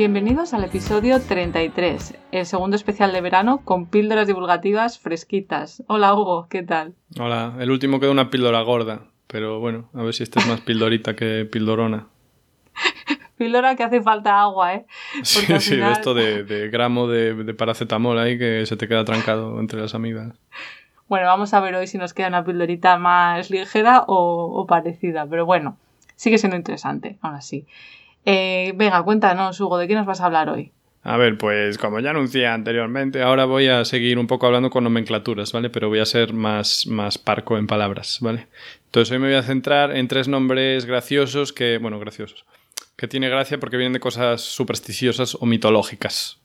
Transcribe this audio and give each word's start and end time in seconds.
Bienvenidos 0.00 0.54
al 0.54 0.64
episodio 0.64 1.20
33, 1.20 2.14
el 2.32 2.46
segundo 2.46 2.74
especial 2.74 3.12
de 3.12 3.20
verano 3.20 3.60
con 3.66 3.84
píldoras 3.84 4.26
divulgativas 4.26 4.98
fresquitas. 4.98 5.82
Hola 5.88 6.14
Hugo, 6.14 6.46
¿qué 6.48 6.62
tal? 6.62 6.94
Hola, 7.18 7.54
el 7.60 7.70
último 7.70 8.00
quedó 8.00 8.10
una 8.10 8.30
píldora 8.30 8.62
gorda, 8.62 9.02
pero 9.26 9.60
bueno, 9.60 9.90
a 9.92 10.02
ver 10.02 10.14
si 10.14 10.22
esta 10.22 10.40
es 10.40 10.46
más 10.46 10.62
pildorita 10.62 11.16
que 11.16 11.44
pildorona. 11.44 12.06
Píldora 13.36 13.76
que 13.76 13.82
hace 13.82 14.00
falta 14.00 14.40
agua, 14.40 14.72
¿eh? 14.72 14.86
sí, 15.22 15.44
sí, 15.60 15.78
esto 15.78 16.14
de, 16.14 16.70
gramo 16.72 17.06
de, 17.06 17.52
paracetamol 17.52 18.18
ahí 18.18 18.38
que 18.38 18.64
se 18.64 18.78
te 18.78 18.88
queda 18.88 19.04
trancado 19.04 19.60
entre 19.60 19.82
las 19.82 19.94
amigas. 19.94 20.32
Bueno, 21.10 21.26
vamos 21.26 21.52
a 21.52 21.60
ver 21.60 21.74
hoy 21.74 21.86
si 21.86 21.98
nos 21.98 22.14
queda 22.14 22.28
una 22.28 22.42
pildorita 22.42 22.96
más 22.96 23.50
ligera 23.50 24.04
o, 24.06 24.62
o 24.62 24.66
parecida, 24.66 25.26
pero 25.28 25.44
bueno, 25.44 25.76
sigue 26.16 26.38
siendo 26.38 26.56
interesante, 26.56 27.18
aún 27.20 27.34
así. 27.34 27.66
Eh, 28.24 28.72
venga, 28.76 29.02
cuéntanos, 29.02 29.60
Hugo, 29.60 29.78
¿de 29.78 29.88
qué 29.88 29.94
nos 29.94 30.06
vas 30.06 30.20
a 30.20 30.26
hablar 30.26 30.48
hoy? 30.48 30.72
A 31.02 31.16
ver, 31.16 31.38
pues 31.38 31.78
como 31.78 31.98
ya 32.00 32.10
anuncié 32.10 32.46
anteriormente, 32.46 33.22
ahora 33.22 33.46
voy 33.46 33.68
a 33.68 33.86
seguir 33.86 34.18
un 34.18 34.26
poco 34.26 34.46
hablando 34.46 34.68
con 34.68 34.84
nomenclaturas, 34.84 35.50
¿vale? 35.52 35.70
Pero 35.70 35.88
voy 35.88 35.98
a 35.98 36.04
ser 36.04 36.34
más, 36.34 36.86
más 36.86 37.16
parco 37.16 37.56
en 37.56 37.66
palabras, 37.66 38.18
¿vale? 38.20 38.48
Entonces 38.84 39.10
hoy 39.12 39.18
me 39.18 39.28
voy 39.28 39.36
a 39.36 39.42
centrar 39.42 39.96
en 39.96 40.08
tres 40.08 40.28
nombres 40.28 40.84
graciosos 40.84 41.54
que, 41.54 41.78
bueno, 41.78 41.98
graciosos, 41.98 42.44
que 42.96 43.08
tiene 43.08 43.30
gracia 43.30 43.58
porque 43.58 43.78
vienen 43.78 43.94
de 43.94 44.00
cosas 44.00 44.42
supersticiosas 44.42 45.36
o 45.40 45.46
mitológicas. 45.46 46.38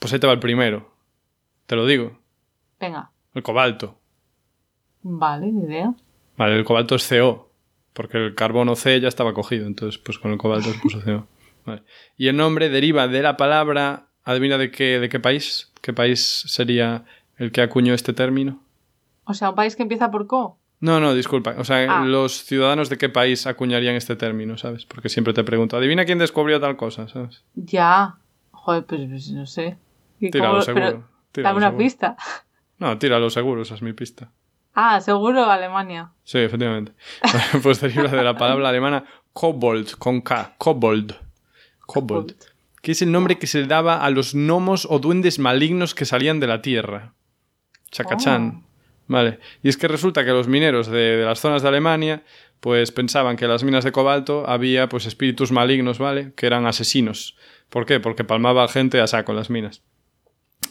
Pues 0.00 0.12
ahí 0.12 0.18
te 0.18 0.26
va 0.26 0.32
el 0.32 0.40
primero. 0.40 0.92
Te 1.66 1.76
lo 1.76 1.86
digo. 1.86 2.18
Venga. 2.80 3.12
El 3.34 3.44
cobalto. 3.44 4.00
Vale, 5.02 5.52
ni 5.52 5.64
idea. 5.66 5.94
Vale, 6.36 6.56
el 6.56 6.64
cobalto 6.64 6.96
es 6.96 7.08
CO. 7.08 7.51
Porque 7.92 8.18
el 8.18 8.34
carbono 8.34 8.74
C 8.76 9.00
ya 9.00 9.08
estaba 9.08 9.34
cogido, 9.34 9.66
entonces 9.66 9.98
pues 9.98 10.18
con 10.18 10.32
el 10.32 10.38
cobalto 10.38 10.72
se 10.72 10.78
puso 10.78 11.00
CO. 11.00 11.26
Y 12.16 12.26
el 12.26 12.36
nombre 12.36 12.68
deriva 12.68 13.06
de 13.06 13.22
la 13.22 13.36
palabra, 13.36 14.08
adivina 14.24 14.58
de 14.58 14.72
qué, 14.72 14.98
de 14.98 15.08
qué 15.08 15.20
país, 15.20 15.70
qué 15.80 15.92
país 15.92 16.42
sería 16.48 17.04
el 17.36 17.52
que 17.52 17.62
acuñó 17.62 17.94
este 17.94 18.12
término. 18.12 18.60
O 19.24 19.34
sea, 19.34 19.50
un 19.50 19.54
país 19.54 19.76
que 19.76 19.82
empieza 19.82 20.10
por 20.10 20.26
co. 20.26 20.58
No, 20.80 20.98
no, 20.98 21.14
disculpa. 21.14 21.54
O 21.58 21.64
sea, 21.64 22.00
ah. 22.00 22.04
los 22.04 22.44
ciudadanos 22.44 22.88
de 22.88 22.98
qué 22.98 23.08
país 23.08 23.46
acuñarían 23.46 23.94
este 23.94 24.16
término, 24.16 24.58
¿sabes? 24.58 24.84
Porque 24.84 25.08
siempre 25.08 25.32
te 25.32 25.44
pregunto, 25.44 25.76
adivina 25.76 26.04
quién 26.04 26.18
descubrió 26.18 26.60
tal 26.60 26.76
cosa, 26.76 27.06
¿sabes? 27.06 27.44
Ya. 27.54 28.16
Joder, 28.50 28.84
pues, 28.84 29.02
pues 29.08 29.30
no 29.30 29.46
sé. 29.46 29.78
Tíralo 30.18 30.62
seguro. 30.62 31.08
dame 31.34 31.56
una 31.56 31.76
pista. 31.76 32.16
No, 32.78 32.98
tíralo 32.98 33.30
seguro, 33.30 33.62
esa 33.62 33.76
es 33.76 33.82
mi 33.82 33.92
pista. 33.92 34.32
Ah, 34.74 35.00
seguro 35.00 35.44
Alemania. 35.50 36.12
Sí, 36.24 36.38
efectivamente. 36.38 36.92
pues 37.62 37.80
deriva 37.80 38.08
de 38.08 38.22
la 38.22 38.36
palabra 38.36 38.68
alemana 38.68 39.04
kobold, 39.32 39.96
con 39.98 40.20
K, 40.20 40.54
kobold. 40.58 41.14
Kobold. 41.80 42.34
Que 42.80 42.92
es 42.92 43.02
el 43.02 43.12
nombre 43.12 43.38
que 43.38 43.46
se 43.46 43.60
le 43.60 43.66
daba 43.66 44.04
a 44.04 44.10
los 44.10 44.34
gnomos 44.34 44.86
o 44.90 44.98
duendes 44.98 45.38
malignos 45.38 45.94
que 45.94 46.04
salían 46.04 46.40
de 46.40 46.46
la 46.46 46.62
tierra. 46.62 47.14
Chacachán. 47.90 48.62
Oh. 48.64 48.68
Vale. 49.08 49.40
Y 49.62 49.68
es 49.68 49.76
que 49.76 49.88
resulta 49.88 50.24
que 50.24 50.30
los 50.30 50.48
mineros 50.48 50.86
de, 50.86 51.18
de, 51.18 51.24
las 51.24 51.40
zonas 51.40 51.62
de 51.62 51.68
Alemania, 51.68 52.22
pues 52.60 52.90
pensaban 52.92 53.36
que 53.36 53.44
en 53.44 53.50
las 53.50 53.62
minas 53.64 53.84
de 53.84 53.92
cobalto 53.92 54.48
había 54.48 54.88
pues 54.88 55.06
espíritus 55.06 55.52
malignos, 55.52 55.98
¿vale? 55.98 56.32
Que 56.34 56.46
eran 56.46 56.66
asesinos. 56.66 57.36
¿Por 57.68 57.84
qué? 57.84 58.00
Porque 58.00 58.24
palmaba 58.24 58.66
gente 58.68 59.00
a 59.00 59.06
saco 59.06 59.32
en 59.32 59.36
las 59.36 59.50
minas 59.50 59.82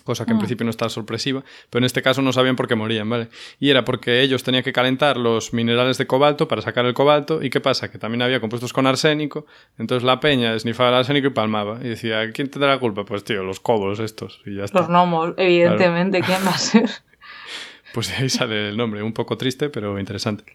cosa 0.04 0.26
que 0.26 0.32
en 0.32 0.38
ah. 0.38 0.40
principio 0.40 0.64
no 0.64 0.70
está 0.70 0.90
sorpresiva, 0.90 1.44
pero 1.70 1.80
en 1.80 1.86
este 1.86 2.02
caso 2.02 2.22
no 2.22 2.34
sabían 2.34 2.56
por 2.56 2.68
qué 2.68 2.76
morían, 2.76 3.10
¿vale? 3.10 3.30
Y 3.60 3.70
era 3.70 3.86
porque 3.86 4.22
ellos 4.22 4.44
tenían 4.44 4.64
que 4.64 4.74
calentar 4.74 5.18
los 5.18 5.54
minerales 5.54 5.98
de 5.98 6.08
cobalto 6.08 6.48
para 6.48 6.62
sacar 6.62 6.86
el 6.86 6.94
cobalto, 6.94 7.44
y 7.44 7.50
¿qué 7.50 7.60
pasa? 7.60 7.92
Que 7.92 7.98
también 7.98 8.22
había 8.22 8.40
compuestos 8.40 8.74
con 8.74 8.88
arsénico, 8.88 9.46
entonces 9.78 10.04
la 10.04 10.20
peña 10.20 10.54
esnifaba 10.54 10.90
el 10.90 10.96
arsénico 10.96 11.28
y 11.28 11.32
palmaba, 11.32 11.80
y 11.82 11.90
decía, 11.90 12.32
¿quién 12.32 12.50
tendrá 12.50 12.72
la 12.72 12.80
culpa? 12.80 13.06
Pues 13.06 13.24
tío, 13.24 13.44
los 13.44 13.60
cobos 13.60 14.00
estos, 14.00 14.42
y 14.46 14.56
ya 14.56 14.66
está. 14.66 14.80
Los 14.80 14.90
gnomos, 14.90 15.34
evidentemente, 15.38 16.22
¿quién 16.22 16.40
va 16.46 16.52
a 16.52 16.58
ser? 16.58 16.90
Pues 17.94 18.08
de 18.08 18.16
ahí 18.16 18.30
sale 18.30 18.70
el 18.70 18.78
nombre, 18.78 19.04
un 19.04 19.12
poco 19.12 19.38
triste, 19.38 19.70
pero 19.70 20.00
interesante. 20.00 20.46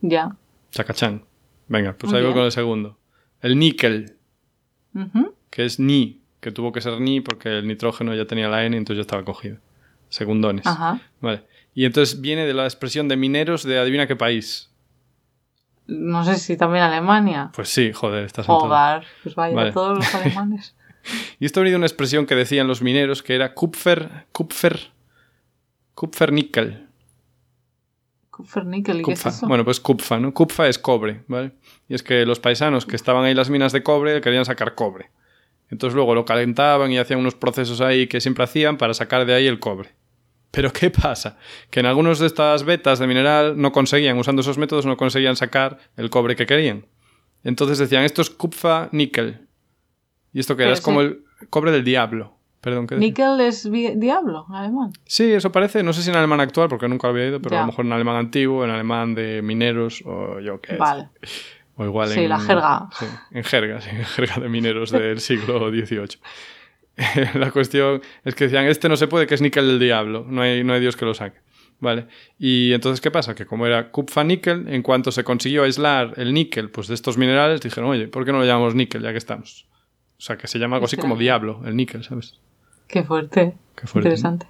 Ya. 0.00 0.36
Chacachán. 0.70 1.24
Venga, 1.68 1.96
pues 1.98 2.12
ahí 2.12 2.22
voy 2.22 2.32
con 2.32 2.44
el 2.44 2.52
segundo. 2.52 2.96
El 3.40 3.58
níquel, 3.58 4.16
que 5.50 5.64
es 5.64 5.80
ni, 5.80 6.22
que 6.46 6.52
tuvo 6.52 6.70
que 6.70 6.80
ser 6.80 7.00
ni 7.00 7.20
porque 7.20 7.58
el 7.58 7.66
nitrógeno 7.66 8.14
ya 8.14 8.24
tenía 8.24 8.48
la 8.48 8.64
N 8.64 8.76
y 8.76 8.78
entonces 8.78 8.98
ya 8.98 9.00
estaba 9.00 9.24
cogido. 9.24 9.56
Segundones. 10.10 10.64
Ajá. 10.64 11.00
Vale. 11.20 11.42
Y 11.74 11.86
entonces 11.86 12.20
viene 12.20 12.46
de 12.46 12.54
la 12.54 12.62
expresión 12.66 13.08
de 13.08 13.16
mineros 13.16 13.64
de 13.64 13.80
adivina 13.80 14.06
qué 14.06 14.14
país. 14.14 14.70
No 15.88 16.24
sé 16.24 16.36
si 16.36 16.56
también 16.56 16.84
Alemania. 16.84 17.50
Pues 17.52 17.68
sí, 17.68 17.92
joder, 17.92 18.24
estás 18.26 18.48
en 18.48 18.54
pues 19.24 19.34
vaya, 19.34 19.72
todos 19.72 19.98
los 19.98 20.14
alemanes. 20.14 20.76
y 21.40 21.46
esto 21.46 21.58
ha 21.58 21.64
venido 21.64 21.78
una 21.78 21.86
expresión 21.86 22.26
que 22.26 22.36
decían 22.36 22.68
los 22.68 22.80
mineros 22.80 23.24
que 23.24 23.34
era 23.34 23.52
Kupfer, 23.52 24.26
Kupfer, 24.30 24.92
Kupfernickel. 25.96 26.86
Kupfernickel, 28.30 29.00
¿y 29.00 29.02
qué 29.02 29.12
es 29.14 29.26
eso? 29.26 29.48
Bueno, 29.48 29.64
pues 29.64 29.80
Kupfa, 29.80 30.20
¿no? 30.20 30.32
Kupfa 30.32 30.68
es 30.68 30.78
cobre, 30.78 31.24
¿vale? 31.26 31.50
Y 31.88 31.96
es 31.96 32.04
que 32.04 32.24
los 32.24 32.38
paisanos 32.38 32.86
que 32.86 32.94
estaban 32.94 33.24
ahí 33.24 33.32
en 33.32 33.36
las 33.36 33.50
minas 33.50 33.72
de 33.72 33.82
cobre 33.82 34.20
querían 34.20 34.44
sacar 34.44 34.76
cobre. 34.76 35.10
Entonces 35.70 35.94
luego 35.94 36.14
lo 36.14 36.24
calentaban 36.24 36.92
y 36.92 36.98
hacían 36.98 37.20
unos 37.20 37.34
procesos 37.34 37.80
ahí 37.80 38.06
que 38.06 38.20
siempre 38.20 38.44
hacían 38.44 38.76
para 38.76 38.94
sacar 38.94 39.26
de 39.26 39.34
ahí 39.34 39.46
el 39.46 39.58
cobre. 39.58 39.90
Pero 40.50 40.72
¿qué 40.72 40.90
pasa? 40.90 41.36
Que 41.70 41.80
en 41.80 41.86
algunos 41.86 42.18
de 42.18 42.26
estas 42.26 42.64
vetas 42.64 42.98
de 42.98 43.06
mineral 43.06 43.60
no 43.60 43.72
conseguían, 43.72 44.16
usando 44.16 44.40
esos 44.40 44.58
métodos, 44.58 44.86
no 44.86 44.96
conseguían 44.96 45.36
sacar 45.36 45.78
el 45.96 46.08
cobre 46.08 46.36
que 46.36 46.46
querían. 46.46 46.86
Entonces 47.44 47.78
decían, 47.78 48.04
esto 48.04 48.22
es 48.22 48.30
Kupfa 48.30 48.88
níquel. 48.92 49.46
¿Y 50.32 50.40
esto 50.40 50.56
que 50.56 50.64
era? 50.64 50.72
Es 50.72 50.80
como 50.80 51.00
el 51.00 51.24
cobre 51.50 51.72
del 51.72 51.84
diablo. 51.84 52.36
Perdón, 52.60 52.86
¿qué 52.86 52.96
¿Níquel 52.96 53.40
es 53.40 53.70
diablo 53.70 54.46
en 54.48 54.54
alemán? 54.56 54.92
Sí, 55.04 55.30
eso 55.30 55.52
parece. 55.52 55.82
No 55.82 55.92
sé 55.92 56.02
si 56.02 56.10
en 56.10 56.16
alemán 56.16 56.40
actual, 56.40 56.68
porque 56.68 56.88
nunca 56.88 57.06
había 57.06 57.28
ido, 57.28 57.40
pero 57.40 57.58
a 57.58 57.60
lo 57.60 57.66
mejor 57.66 57.86
en 57.86 57.92
alemán 57.92 58.16
antiguo, 58.16 58.64
en 58.64 58.70
alemán 58.70 59.14
de 59.14 59.40
mineros 59.42 60.02
o 60.04 60.40
yo 60.40 60.60
qué 60.60 60.76
Vale. 60.76 61.10
O 61.76 61.84
igual 61.84 62.08
sí, 62.08 62.26
la 62.26 62.38
jerga. 62.40 62.88
Sí, 62.98 63.06
en 63.30 63.44
jerga, 63.44 63.80
sí, 63.80 63.90
en 63.90 64.04
jerga 64.04 64.36
de 64.36 64.48
mineros 64.48 64.90
del 64.92 65.20
siglo 65.20 65.70
XVIII. 65.70 66.18
la 67.34 67.50
cuestión 67.50 68.00
es 68.24 68.34
que 68.34 68.44
decían, 68.44 68.64
este 68.66 68.88
no 68.88 68.96
se 68.96 69.06
puede, 69.06 69.26
que 69.26 69.34
es 69.34 69.42
níquel 69.42 69.66
del 69.66 69.78
diablo, 69.78 70.24
no 70.26 70.42
hay, 70.42 70.64
no 70.64 70.72
hay 70.72 70.80
Dios 70.80 70.96
que 70.96 71.04
lo 71.04 71.14
saque. 71.14 71.40
¿Vale? 71.78 72.06
Y 72.38 72.72
entonces, 72.72 73.02
¿qué 73.02 73.10
pasa? 73.10 73.34
Que 73.34 73.44
como 73.44 73.66
era 73.66 73.90
Kupfa 73.90 74.24
níquel, 74.24 74.66
en 74.68 74.82
cuanto 74.82 75.12
se 75.12 75.24
consiguió 75.24 75.64
aislar 75.64 76.14
el 76.16 76.32
níquel 76.32 76.70
pues, 76.70 76.88
de 76.88 76.94
estos 76.94 77.18
minerales, 77.18 77.60
dijeron, 77.60 77.90
oye, 77.90 78.08
¿por 78.08 78.24
qué 78.24 78.32
no 78.32 78.38
lo 78.38 78.46
llamamos 78.46 78.74
níquel 78.74 79.02
ya 79.02 79.12
que 79.12 79.18
estamos? 79.18 79.68
O 80.16 80.22
sea, 80.22 80.38
que 80.38 80.46
se 80.46 80.58
llama 80.58 80.76
algo 80.76 80.86
así 80.86 80.96
como 80.96 81.16
diablo, 81.16 81.60
el 81.66 81.76
níquel, 81.76 82.02
¿sabes? 82.02 82.40
Qué 82.88 83.02
fuerte. 83.02 83.52
Qué 83.74 83.86
fuerte. 83.86 84.08
Interesante. 84.08 84.46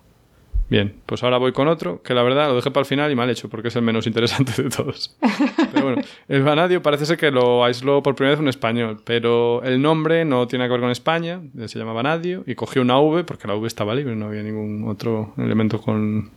Bien, 0.68 0.96
pues 1.06 1.22
ahora 1.22 1.38
voy 1.38 1.52
con 1.52 1.68
otro, 1.68 2.02
que 2.02 2.12
la 2.12 2.24
verdad 2.24 2.48
lo 2.48 2.56
dejé 2.56 2.72
para 2.72 2.80
el 2.80 2.86
final 2.86 3.12
y 3.12 3.14
mal 3.14 3.30
hecho, 3.30 3.48
porque 3.48 3.68
es 3.68 3.76
el 3.76 3.82
menos 3.82 4.06
interesante 4.06 4.62
de 4.64 4.68
todos. 4.68 5.16
Pero 5.72 5.86
bueno, 5.86 6.02
el 6.26 6.42
vanadio 6.42 6.82
parece 6.82 7.06
ser 7.06 7.16
que 7.16 7.30
lo 7.30 7.64
aisló 7.64 8.02
por 8.02 8.16
primera 8.16 8.32
vez 8.32 8.40
un 8.40 8.48
español, 8.48 9.00
pero 9.04 9.62
el 9.62 9.80
nombre 9.80 10.24
no 10.24 10.48
tiene 10.48 10.64
que 10.64 10.72
ver 10.72 10.80
con 10.80 10.90
España, 10.90 11.40
se 11.66 11.78
llama 11.78 11.92
vanadio, 11.92 12.42
y 12.46 12.54
cogió 12.54 12.82
una 12.82 12.98
V, 12.98 13.22
porque 13.24 13.46
la 13.46 13.54
V 13.54 13.66
estaba 13.66 13.94
libre, 13.94 14.16
no 14.16 14.26
había 14.26 14.42
ningún 14.42 14.88
otro 14.88 15.34
elemento 15.36 15.80
con, 15.80 16.30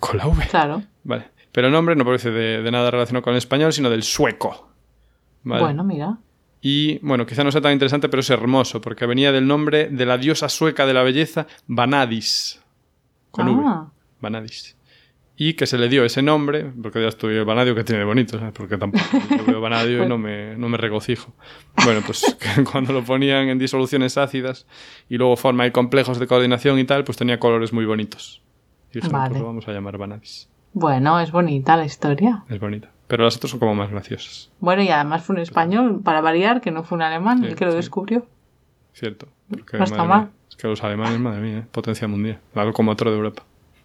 con 0.00 0.16
la 0.16 0.26
V. 0.28 0.46
Claro. 0.48 0.82
Vale, 1.04 1.26
pero 1.52 1.66
el 1.66 1.72
nombre 1.72 1.94
no 1.94 2.04
parece 2.04 2.30
de, 2.30 2.70
nada 2.70 2.90
relacionado 2.90 3.22
con 3.22 3.34
el 3.34 3.38
español, 3.38 3.72
sino 3.72 3.90
del 3.90 4.02
sueco. 4.02 4.70
Bueno, 5.42 5.84
mira. 5.84 6.16
Y 6.62 6.98
bueno, 7.00 7.26
quizá 7.26 7.44
no 7.44 7.52
sea 7.52 7.60
tan 7.60 7.72
interesante, 7.72 8.08
pero 8.08 8.20
es 8.20 8.30
hermoso, 8.30 8.80
porque 8.80 9.04
venía 9.04 9.30
del 9.30 9.46
nombre 9.46 9.88
de 9.88 10.06
la 10.06 10.16
diosa 10.16 10.48
sueca 10.48 10.86
de 10.86 10.94
la 10.94 11.02
belleza, 11.02 11.46
Vanadis 11.66 12.60
con 13.36 13.66
ah. 13.66 13.90
Vanadis. 14.20 14.76
Y 15.38 15.52
que 15.52 15.66
se 15.66 15.76
le 15.76 15.90
dio 15.90 16.04
ese 16.04 16.22
nombre, 16.22 16.72
porque 16.82 17.02
ya 17.02 17.08
estoy 17.08 17.36
el 17.36 17.44
Vanadio 17.44 17.74
que 17.74 17.84
tiene 17.84 17.98
de 17.98 18.06
bonito, 18.06 18.40
porque 18.54 18.78
tampoco 18.78 19.04
veo 19.46 19.60
Vanadio 19.60 20.04
y 20.04 20.08
no 20.08 20.16
me, 20.16 20.56
no 20.56 20.70
me 20.70 20.78
regocijo. 20.78 21.34
Bueno, 21.84 22.00
pues 22.06 22.38
cuando 22.72 22.94
lo 22.94 23.04
ponían 23.04 23.48
en 23.50 23.58
disoluciones 23.58 24.16
ácidas 24.16 24.66
y 25.10 25.18
luego 25.18 25.36
forma 25.36 25.66
y 25.66 25.72
complejos 25.72 26.18
de 26.18 26.26
coordinación 26.26 26.78
y 26.78 26.84
tal, 26.84 27.04
pues 27.04 27.18
tenía 27.18 27.38
colores 27.38 27.74
muy 27.74 27.84
bonitos. 27.84 28.42
Y 28.92 29.00
dijeron, 29.00 29.28
pues 29.28 29.40
lo 29.40 29.46
vamos 29.46 29.68
a 29.68 29.72
llamar 29.72 29.98
Vanadis. 29.98 30.48
Bueno, 30.72 31.20
es 31.20 31.30
bonita 31.30 31.76
la 31.76 31.84
historia. 31.84 32.44
Es 32.48 32.58
bonita. 32.58 32.90
Pero 33.06 33.24
las 33.24 33.36
otras 33.36 33.50
son 33.50 33.60
como 33.60 33.74
más 33.74 33.90
graciosas. 33.90 34.50
Bueno, 34.58 34.82
y 34.82 34.88
además 34.88 35.22
fue 35.22 35.36
un 35.36 35.40
español, 35.40 36.00
para 36.02 36.22
variar, 36.22 36.60
que 36.60 36.70
no 36.70 36.82
fue 36.82 36.96
un 36.96 37.02
alemán 37.02 37.44
el 37.44 37.54
que 37.54 37.66
lo 37.66 37.74
descubrió. 37.74 38.26
Cierto. 38.92 39.28
no 39.50 39.84
está 39.84 40.04
mal. 40.04 40.30
Que 40.56 40.68
los 40.68 40.82
alemanes, 40.82 41.18
madre 41.20 41.40
mía, 41.40 41.58
¿eh? 41.58 41.64
potencia 41.70 42.08
mundial. 42.08 42.40
La 42.54 42.64
otro 42.64 43.10
de 43.10 43.16
Europa. 43.16 43.44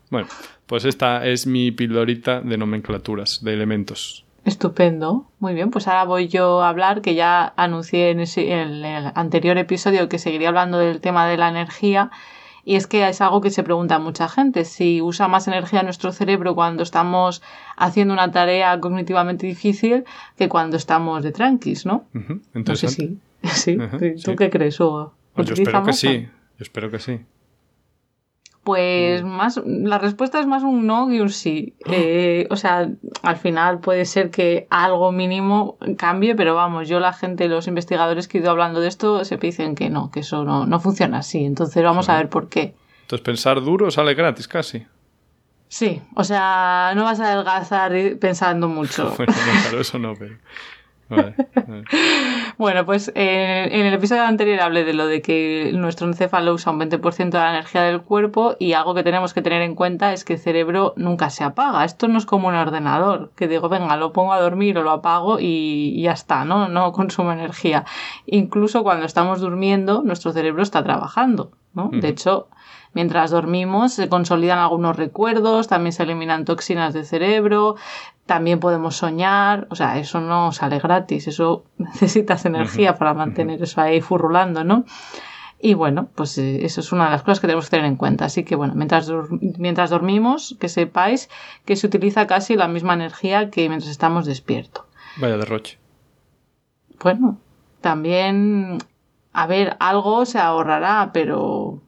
Bueno, 0.10 0.28
pues 0.68 0.86
esta 0.86 1.26
es 1.26 1.48
mi 1.48 1.72
pildorita 1.72 2.42
de 2.42 2.58
nomenclaturas, 2.58 3.44
de 3.44 3.54
elementos. 3.54 4.26
Estupendo. 4.44 5.28
Muy 5.40 5.54
bien, 5.54 5.70
pues 5.72 5.88
ahora 5.88 6.04
voy 6.04 6.28
yo 6.28 6.62
a 6.62 6.70
hablar, 6.70 7.02
que 7.02 7.16
ya 7.16 7.54
anuncié 7.56 8.10
en, 8.10 8.20
el 8.20 9.12
anterior 9.16 9.58
episodio 9.58 10.10
que 10.10 10.18
seguiría 10.18 10.50
hablando 10.50 10.80
del 10.80 11.00
tema 11.00 11.28
de 11.28 11.38
la 11.38 11.48
energía. 11.48 12.12
Y 12.66 12.76
es 12.76 12.88
que 12.88 13.08
es 13.08 13.22
algo 13.22 13.42
que 13.42 13.52
se 13.52 13.64
pregunta 13.64 14.00
mucha 14.00 14.28
gente, 14.28 14.66
si 14.66 15.02
usa 15.02 15.28
más 15.28 15.48
energía 15.48 15.82
nuestro 15.82 16.12
cerebro 16.12 16.54
cuando 16.56 16.84
estamos 16.84 17.42
haciendo 17.76 18.14
una 18.14 18.32
tarea 18.32 18.80
cognitivamente 18.80 19.48
difícil 19.48 20.04
que 20.38 20.48
cuando 20.48 20.78
estamos 20.78 21.24
de 21.24 21.32
tranquis, 21.32 21.86
¿no? 21.86 22.06
Entonces 22.54 22.94
sí. 22.94 23.20
sí. 23.44 23.78
¿Tú 24.24 24.36
qué 24.36 24.50
crees, 24.50 24.80
Hugo? 24.80 25.14
Pues 25.34 25.48
yo 25.48 25.54
espero 25.54 25.84
que 25.84 25.94
sí. 25.94 26.28
Espero 26.62 26.92
que 26.92 27.00
sí. 27.00 27.20
Pues 28.64 29.24
mm. 29.24 29.28
más, 29.28 29.60
la 29.66 29.98
respuesta 29.98 30.40
es 30.40 30.46
más 30.46 30.62
un 30.62 30.86
no 30.86 31.08
que 31.10 31.22
un 31.22 31.30
sí. 31.30 31.76
Eh, 31.88 32.48
o 32.50 32.56
sea, 32.56 32.90
al 33.24 33.38
final 33.38 33.80
puede 33.80 34.06
ser 34.06 34.30
que 34.30 34.68
algo 34.70 35.12
mínimo 35.12 35.78
cambie, 35.98 36.36
pero 36.36 36.56
vamos, 36.56 36.88
yo 36.88 37.00
la 37.00 37.14
gente, 37.14 37.48
los 37.48 37.68
investigadores 37.68 38.28
que 38.28 38.38
he 38.38 38.42
ido 38.42 38.52
hablando 38.52 38.80
de 38.80 38.88
esto, 38.88 39.26
se 39.26 39.38
dicen 39.38 39.76
que 39.76 39.90
no, 39.90 40.12
que 40.12 40.22
eso 40.22 40.44
no, 40.44 40.66
no 40.66 40.80
funciona 40.80 41.20
así. 41.20 41.44
Entonces 41.44 41.84
vamos 41.84 42.08
a 42.10 42.18
ver 42.18 42.30
por 42.30 42.48
qué. 42.48 42.76
Entonces 43.02 43.26
pensar 43.26 43.62
duro 43.62 43.90
sale 43.90 44.14
gratis 44.14 44.48
casi. 44.48 44.86
Sí, 45.68 46.02
o 46.16 46.24
sea, 46.24 46.92
no 46.96 47.06
vas 47.06 47.20
a 47.22 47.32
adelgazar 47.32 47.94
pensando 48.20 48.68
mucho. 48.78 49.14
bueno, 49.18 49.34
claro, 49.34 49.82
eso 49.82 49.98
no, 49.98 50.14
pero... 50.16 50.36
bueno, 52.58 52.86
pues 52.86 53.12
eh, 53.16 53.68
en 53.72 53.86
el 53.86 53.94
episodio 53.94 54.24
anterior 54.24 54.62
hablé 54.62 54.84
de 54.84 54.94
lo 54.94 55.08
de 55.08 55.22
que 55.22 55.72
nuestro 55.74 56.08
encéfalo 56.08 56.54
usa 56.54 56.72
un 56.72 56.80
20% 56.80 57.30
de 57.30 57.38
la 57.38 57.52
energía 57.52 57.84
del 57.84 58.02
cuerpo 58.02 58.56
y 58.60 58.74
algo 58.74 58.94
que 58.94 59.04
tenemos 59.04 59.34
que 59.34 59.42
tener 59.42 59.62
en 59.62 59.76
cuenta 59.76 60.14
es 60.14 60.24
que 60.24 60.34
el 60.34 60.40
cerebro 60.40 60.94
nunca 60.96 61.30
se 61.30 61.44
apaga. 61.44 61.86
Esto 61.86 62.08
no 62.08 62.18
es 62.18 62.26
como 62.26 62.48
un 62.48 62.56
ordenador, 62.56 63.32
que 63.36 63.48
digo, 63.48 63.70
venga, 63.70 63.98
lo 63.98 64.14
pongo 64.14 64.34
a 64.34 64.40
dormir 64.40 64.78
o 64.78 64.84
lo 64.84 64.92
apago 64.92 65.38
y, 65.40 66.02
ya 66.02 66.14
está, 66.14 66.46
¿no? 66.46 66.68
No 66.68 66.92
consume 66.92 67.34
energía. 67.34 67.86
Incluso 68.26 68.84
cuando 68.84 69.06
estamos 69.06 69.42
durmiendo, 69.42 70.02
nuestro 70.04 70.32
cerebro 70.32 70.64
está 70.64 70.84
trabajando, 70.84 71.52
¿no? 71.74 71.90
De 71.92 72.08
hecho, 72.08 72.48
mientras 72.94 73.32
dormimos 73.32 73.94
se 73.94 74.10
consolidan 74.10 74.60
algunos 74.60 74.96
recuerdos, 74.96 75.68
también 75.68 75.94
se 75.94 76.04
eliminan 76.04 76.46
toxinas 76.46 76.94
del 76.94 77.06
cerebro, 77.06 77.76
también 78.26 78.60
podemos 78.60 78.96
soñar, 78.96 79.68
o 79.70 79.76
sea, 79.76 79.98
eso 79.98 80.22
no 80.22 80.52
sale 80.52 80.80
gratis, 80.80 81.28
eso 81.28 81.66
necesitas 81.78 82.46
energía 82.46 82.98
para 82.98 83.14
mantener 83.14 83.62
eso 83.62 83.82
ahí 83.82 84.02
furrulando, 84.02 84.64
¿no? 84.64 84.86
Y 85.64 85.76
bueno, 85.76 86.10
pues 86.16 86.38
eh, 86.40 86.66
eso 86.66 86.82
es 86.82 86.92
una 86.92 87.06
de 87.06 87.12
las 87.12 87.22
cosas 87.22 87.40
que 87.40 87.48
tenemos 87.48 87.66
que 87.66 87.72
tener 87.72 87.86
en 87.86 87.96
cuenta. 87.96 88.26
Así 88.26 88.44
que 88.44 88.56
bueno, 88.56 88.74
mientras, 88.76 89.12
mientras 89.60 89.92
dormimos, 89.92 90.58
que 90.60 90.70
sepáis 90.70 91.30
que 91.66 91.76
se 91.76 91.86
utiliza 91.86 92.26
casi 92.26 92.56
la 92.56 92.68
misma 92.68 92.96
energía 92.96 93.52
que 93.52 93.70
mientras 93.70 93.92
estamos 93.92 94.26
despiertos. 94.26 94.86
Vaya 95.18 95.38
derroche. 95.38 95.78
Bueno, 97.04 97.38
también, 97.80 98.80
a 99.34 99.48
ver, 99.48 99.78
algo 99.80 100.26
se 100.26 100.40
ahorrará, 100.40 101.12
pero 101.14 101.82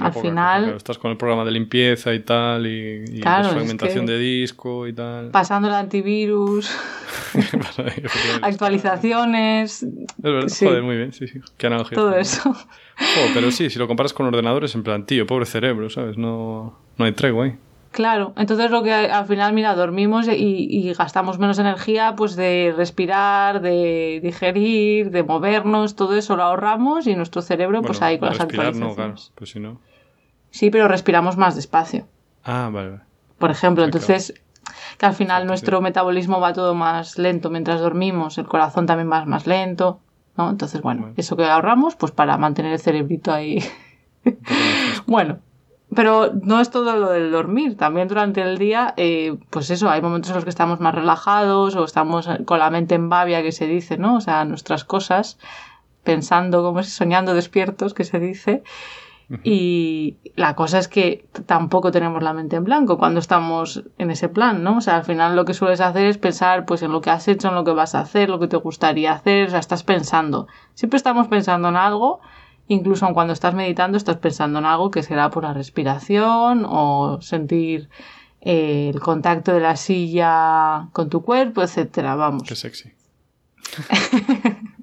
al 0.00 0.12
final. 0.12 0.74
estás 0.76 0.98
con 0.98 1.10
el 1.10 1.16
programa 1.16 1.44
de 1.44 1.50
limpieza 1.50 2.12
y 2.12 2.20
tal, 2.20 2.66
y, 2.66 3.04
y 3.08 3.22
fragmentación 3.22 4.06
de 4.06 4.18
disco 4.18 4.86
y 4.86 4.92
tal. 4.92 5.30
Pasando 5.32 5.68
el 5.68 5.74
antivirus. 5.74 6.70
actualizaciones. 8.42 9.82
Es 9.82 10.22
verdad, 10.22 10.48
joder, 10.58 10.82
muy 10.82 10.96
bien, 10.96 11.12
sí, 11.12 11.26
sí. 11.26 11.40
Qué 11.56 11.66
analogía. 11.66 11.96
Todo 11.96 12.14
eso. 12.16 12.54
pero 13.34 13.50
sí, 13.50 13.70
si 13.70 13.78
lo 13.78 13.86
comparas 13.86 14.12
con 14.12 14.26
ordenadores, 14.26 14.74
en 14.74 14.82
plan, 14.82 15.06
tío, 15.06 15.26
pobre 15.26 15.46
cerebro, 15.46 15.88
¿sabes? 15.90 16.16
No, 16.18 16.78
no 16.98 17.04
hay 17.04 17.12
tregua 17.12 17.46
ahí. 17.46 17.54
Claro, 17.96 18.34
entonces 18.36 18.70
lo 18.70 18.82
que 18.82 18.92
al 18.92 19.24
final, 19.24 19.54
mira, 19.54 19.74
dormimos 19.74 20.28
y, 20.28 20.92
gastamos 20.98 21.38
menos 21.38 21.58
energía, 21.58 22.12
pues 22.14 22.36
de 22.36 22.74
respirar, 22.76 23.62
de 23.62 24.20
digerir, 24.22 25.10
de 25.10 25.22
movernos, 25.22 25.96
todo 25.96 26.14
eso 26.14 26.36
lo 26.36 26.42
ahorramos 26.42 27.06
y 27.06 27.14
nuestro 27.14 27.40
cerebro, 27.40 27.80
pues 27.80 28.02
ahí 28.02 28.18
con 28.18 28.28
las. 28.28 28.38
No, 28.74 28.94
claro, 28.94 29.14
pues 29.34 29.50
si 29.50 29.60
no. 29.60 29.80
Sí, 30.50 30.68
pero 30.68 30.88
respiramos 30.88 31.38
más 31.38 31.56
despacio. 31.56 32.06
Ah, 32.44 32.68
vale, 32.70 32.90
vale. 32.90 33.02
Por 33.38 33.50
ejemplo, 33.50 33.82
entonces 33.82 34.34
que 34.98 35.06
al 35.06 35.14
final 35.14 35.46
nuestro 35.46 35.80
metabolismo 35.80 36.38
va 36.38 36.52
todo 36.52 36.74
más 36.74 37.16
lento 37.16 37.48
mientras 37.48 37.80
dormimos, 37.80 38.36
el 38.36 38.44
corazón 38.44 38.84
también 38.84 39.10
va 39.10 39.24
más 39.24 39.46
lento, 39.46 40.00
¿no? 40.36 40.50
Entonces, 40.50 40.82
bueno, 40.82 41.14
eso 41.16 41.34
que 41.34 41.46
ahorramos, 41.46 41.96
pues 41.96 42.12
para 42.12 42.36
mantener 42.36 42.74
el 42.74 42.78
cerebrito 42.78 43.32
ahí. 43.32 43.64
bueno, 45.06 45.38
pero 45.94 46.32
no 46.42 46.60
es 46.60 46.70
todo 46.70 46.96
lo 46.96 47.10
del 47.10 47.30
dormir, 47.30 47.76
también 47.76 48.08
durante 48.08 48.42
el 48.42 48.58
día, 48.58 48.92
eh, 48.96 49.36
pues 49.50 49.70
eso, 49.70 49.88
hay 49.88 50.02
momentos 50.02 50.30
en 50.30 50.36
los 50.36 50.44
que 50.44 50.50
estamos 50.50 50.80
más 50.80 50.94
relajados 50.94 51.76
o 51.76 51.84
estamos 51.84 52.28
con 52.44 52.58
la 52.58 52.70
mente 52.70 52.96
en 52.96 53.08
babia, 53.08 53.42
que 53.42 53.52
se 53.52 53.66
dice, 53.66 53.96
¿no? 53.96 54.16
O 54.16 54.20
sea, 54.20 54.44
nuestras 54.44 54.84
cosas, 54.84 55.38
pensando, 56.02 56.62
como 56.62 56.82
si 56.82 56.90
soñando 56.90 57.34
despiertos, 57.34 57.94
que 57.94 58.04
se 58.04 58.18
dice. 58.18 58.62
Y 59.42 60.18
la 60.36 60.54
cosa 60.54 60.78
es 60.78 60.86
que 60.86 61.26
tampoco 61.46 61.90
tenemos 61.90 62.22
la 62.22 62.32
mente 62.32 62.54
en 62.54 62.62
blanco 62.62 62.96
cuando 62.96 63.18
estamos 63.18 63.82
en 63.98 64.12
ese 64.12 64.28
plan, 64.28 64.62
¿no? 64.62 64.76
O 64.76 64.80
sea, 64.80 64.96
al 64.96 65.04
final 65.04 65.34
lo 65.34 65.44
que 65.44 65.52
sueles 65.52 65.80
hacer 65.80 66.06
es 66.06 66.16
pensar 66.16 66.64
pues 66.64 66.82
en 66.82 66.92
lo 66.92 67.00
que 67.00 67.10
has 67.10 67.26
hecho, 67.26 67.48
en 67.48 67.56
lo 67.56 67.64
que 67.64 67.72
vas 67.72 67.96
a 67.96 68.00
hacer, 68.00 68.28
lo 68.28 68.38
que 68.38 68.46
te 68.46 68.56
gustaría 68.56 69.12
hacer, 69.12 69.48
o 69.48 69.50
sea, 69.50 69.58
estás 69.58 69.82
pensando. 69.82 70.46
Siempre 70.74 70.96
estamos 70.96 71.26
pensando 71.26 71.68
en 71.68 71.76
algo 71.76 72.20
Incluso 72.68 73.06
cuando 73.14 73.32
estás 73.32 73.54
meditando 73.54 73.96
estás 73.96 74.16
pensando 74.16 74.58
en 74.58 74.64
algo 74.64 74.90
que 74.90 75.02
será 75.02 75.30
por 75.30 75.44
la 75.44 75.52
respiración 75.52 76.64
o 76.66 77.18
sentir 77.22 77.88
eh, 78.40 78.90
el 78.92 79.00
contacto 79.00 79.52
de 79.52 79.60
la 79.60 79.76
silla 79.76 80.88
con 80.92 81.08
tu 81.08 81.22
cuerpo, 81.22 81.62
etcétera. 81.62 82.16
Vamos. 82.16 82.42
Qué 82.42 82.56
sexy. 82.56 82.92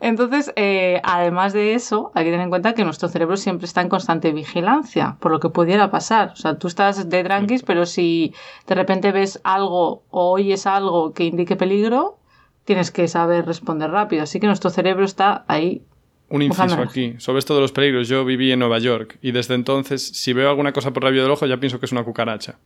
Entonces, 0.00 0.52
eh, 0.56 1.00
además 1.02 1.52
de 1.52 1.74
eso, 1.74 2.12
hay 2.14 2.24
que 2.24 2.30
tener 2.30 2.44
en 2.44 2.50
cuenta 2.50 2.74
que 2.74 2.84
nuestro 2.84 3.08
cerebro 3.08 3.36
siempre 3.36 3.66
está 3.66 3.80
en 3.80 3.88
constante 3.88 4.32
vigilancia, 4.32 5.16
por 5.20 5.32
lo 5.32 5.40
que 5.40 5.50
pudiera 5.50 5.90
pasar. 5.90 6.30
O 6.32 6.36
sea, 6.36 6.58
tú 6.58 6.68
estás 6.68 7.08
de 7.08 7.24
tranquis, 7.24 7.62
pero 7.62 7.84
si 7.84 8.34
de 8.66 8.74
repente 8.74 9.12
ves 9.12 9.40
algo 9.44 10.04
o 10.10 10.30
oyes 10.30 10.66
algo 10.66 11.12
que 11.12 11.24
indique 11.24 11.56
peligro, 11.56 12.18
tienes 12.64 12.90
que 12.90 13.08
saber 13.08 13.46
responder 13.46 13.90
rápido. 13.90 14.22
Así 14.22 14.40
que 14.40 14.46
nuestro 14.46 14.70
cerebro 14.70 15.04
está 15.04 15.44
ahí 15.48 15.82
un 16.28 16.42
inciso 16.42 16.80
aquí. 16.80 17.14
Sobre 17.18 17.38
esto 17.38 17.54
de 17.54 17.60
los 17.60 17.72
peligros, 17.72 18.08
yo 18.08 18.24
viví 18.24 18.52
en 18.52 18.58
Nueva 18.58 18.78
York 18.78 19.18
y 19.22 19.32
desde 19.32 19.54
entonces, 19.54 20.06
si 20.06 20.32
veo 20.32 20.50
alguna 20.50 20.72
cosa 20.72 20.92
por 20.92 21.02
rayo 21.02 21.22
del 21.22 21.30
ojo, 21.30 21.46
ya 21.46 21.58
pienso 21.58 21.80
que 21.80 21.86
es 21.86 21.92
una 21.92 22.04
cucaracha. 22.04 22.58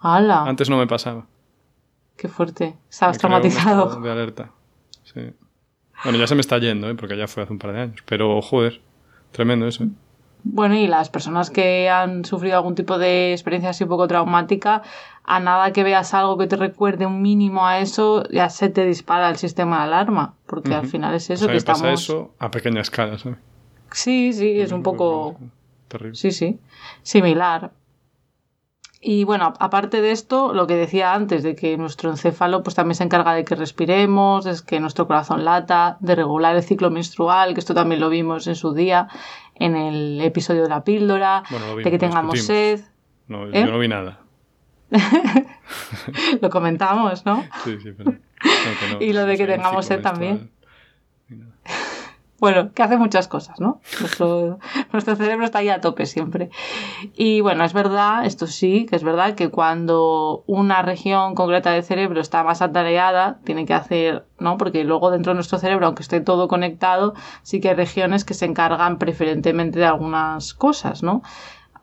¡Hala! 0.00 0.44
Antes 0.44 0.68
no 0.68 0.78
me 0.78 0.86
pasaba. 0.86 1.26
Qué 2.16 2.28
fuerte. 2.28 2.76
Estabas 2.90 3.18
traumatizado. 3.18 4.00
De 4.00 4.10
alerta. 4.10 4.50
Sí. 5.04 5.20
Bueno, 6.04 6.18
ya 6.18 6.26
se 6.26 6.34
me 6.34 6.40
está 6.40 6.58
yendo, 6.58 6.90
¿eh? 6.90 6.94
porque 6.94 7.16
ya 7.16 7.28
fue 7.28 7.42
hace 7.42 7.52
un 7.52 7.58
par 7.58 7.72
de 7.72 7.80
años. 7.80 8.02
Pero, 8.06 8.40
joder, 8.42 8.80
tremendo 9.30 9.66
eso. 9.66 9.84
¿eh? 9.84 9.88
Bueno, 10.44 10.74
y 10.74 10.88
las 10.88 11.08
personas 11.08 11.50
que 11.50 11.88
han 11.88 12.24
sufrido 12.24 12.56
algún 12.56 12.74
tipo 12.74 12.98
de 12.98 13.32
experiencia 13.32 13.70
así 13.70 13.84
un 13.84 13.90
poco 13.90 14.08
traumática, 14.08 14.82
a 15.24 15.38
nada 15.38 15.72
que 15.72 15.84
veas 15.84 16.14
algo 16.14 16.36
que 16.36 16.48
te 16.48 16.56
recuerde 16.56 17.06
un 17.06 17.22
mínimo 17.22 17.66
a 17.66 17.78
eso, 17.78 18.24
ya 18.28 18.50
se 18.50 18.68
te 18.68 18.84
dispara 18.84 19.28
el 19.30 19.36
sistema 19.36 19.78
de 19.78 19.84
alarma, 19.84 20.34
porque 20.46 20.74
al 20.74 20.86
final 20.86 21.14
es 21.14 21.30
eso 21.30 21.46
que 21.46 21.56
estamos... 21.56 21.82
pasa 21.82 21.92
eso 21.92 22.34
a 22.38 22.50
pequeña 22.50 22.80
escala, 22.80 23.18
¿sabes? 23.18 23.38
Sí, 23.92 24.32
sí, 24.32 24.60
es 24.60 24.72
un 24.72 24.82
poco... 24.82 25.36
Terrible. 25.88 26.16
Sí, 26.16 26.32
sí, 26.32 26.58
similar. 27.02 27.70
Y 29.04 29.24
bueno, 29.24 29.52
aparte 29.58 30.00
de 30.00 30.12
esto, 30.12 30.54
lo 30.54 30.68
que 30.68 30.76
decía 30.76 31.12
antes, 31.12 31.42
de 31.42 31.56
que 31.56 31.76
nuestro 31.76 32.08
encéfalo 32.10 32.62
pues 32.62 32.76
también 32.76 32.94
se 32.94 33.02
encarga 33.02 33.34
de 33.34 33.44
que 33.44 33.56
respiremos, 33.56 34.44
de 34.44 34.54
que 34.64 34.78
nuestro 34.78 35.08
corazón 35.08 35.44
lata, 35.44 35.96
de 35.98 36.14
regular 36.14 36.54
el 36.54 36.62
ciclo 36.62 36.88
menstrual, 36.88 37.52
que 37.52 37.58
esto 37.58 37.74
también 37.74 38.00
lo 38.00 38.08
vimos 38.10 38.46
en 38.46 38.54
su 38.54 38.74
día, 38.74 39.08
en 39.56 39.76
el 39.76 40.20
episodio 40.20 40.62
de 40.62 40.68
la 40.68 40.84
píldora, 40.84 41.42
de 41.76 41.90
que 41.90 41.98
tengamos 41.98 42.40
sed. 42.42 42.80
No, 43.28 43.46
yo 43.46 43.52
¿Eh? 43.52 43.64
no 43.64 43.78
vi 43.78 43.88
nada. 43.88 44.20
lo 46.40 46.50
comentamos, 46.50 47.24
¿no? 47.24 47.44
Sí, 47.64 47.78
sí, 47.82 47.92
pero... 47.92 48.14
y 49.00 49.12
lo 49.12 49.24
de 49.26 49.36
que 49.36 49.46
tengamos 49.46 49.86
sed 49.86 50.00
también. 50.00 50.50
Bueno, 52.42 52.72
que 52.74 52.82
hace 52.82 52.96
muchas 52.96 53.28
cosas, 53.28 53.60
¿no? 53.60 53.80
Nuestro, 54.00 54.58
nuestro, 54.92 55.14
cerebro 55.14 55.44
está 55.44 55.58
ahí 55.58 55.68
a 55.68 55.80
tope 55.80 56.06
siempre. 56.06 56.50
Y 57.14 57.40
bueno, 57.40 57.62
es 57.62 57.72
verdad, 57.72 58.26
esto 58.26 58.48
sí, 58.48 58.84
que 58.90 58.96
es 58.96 59.04
verdad 59.04 59.36
que 59.36 59.48
cuando 59.48 60.42
una 60.48 60.82
región 60.82 61.36
concreta 61.36 61.70
del 61.70 61.84
cerebro 61.84 62.20
está 62.20 62.42
más 62.42 62.60
atareada, 62.60 63.38
tiene 63.44 63.64
que 63.64 63.74
hacer, 63.74 64.26
¿no? 64.40 64.56
Porque 64.56 64.82
luego 64.82 65.12
dentro 65.12 65.30
de 65.30 65.34
nuestro 65.36 65.58
cerebro, 65.58 65.86
aunque 65.86 66.02
esté 66.02 66.20
todo 66.20 66.48
conectado, 66.48 67.14
sí 67.44 67.60
que 67.60 67.68
hay 67.68 67.76
regiones 67.76 68.24
que 68.24 68.34
se 68.34 68.46
encargan 68.46 68.98
preferentemente 68.98 69.78
de 69.78 69.86
algunas 69.86 70.52
cosas, 70.52 71.04
¿no? 71.04 71.22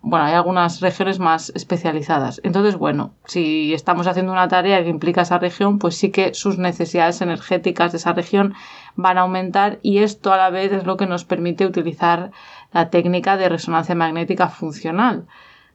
bueno, 0.01 0.25
hay 0.25 0.33
algunas 0.33 0.79
regiones 0.79 1.19
más 1.19 1.51
especializadas. 1.55 2.39
Entonces, 2.43 2.77
bueno, 2.77 3.13
si 3.25 3.73
estamos 3.73 4.07
haciendo 4.07 4.31
una 4.31 4.47
tarea 4.47 4.81
que 4.81 4.89
implica 4.89 5.21
esa 5.21 5.39
región, 5.39 5.77
pues 5.77 5.95
sí 5.95 6.09
que 6.09 6.33
sus 6.33 6.57
necesidades 6.57 7.21
energéticas 7.21 7.91
de 7.91 7.97
esa 7.97 8.13
región 8.13 8.53
van 9.01 9.17
a 9.17 9.21
aumentar 9.21 9.79
y 9.81 9.99
esto 9.99 10.33
a 10.33 10.37
la 10.37 10.49
vez 10.49 10.71
es 10.73 10.85
lo 10.85 10.97
que 10.97 11.07
nos 11.07 11.23
permite 11.23 11.65
utilizar 11.65 12.31
la 12.73 12.89
técnica 12.89 13.37
de 13.37 13.47
resonancia 13.47 13.95
magnética 13.95 14.49
funcional 14.49 15.25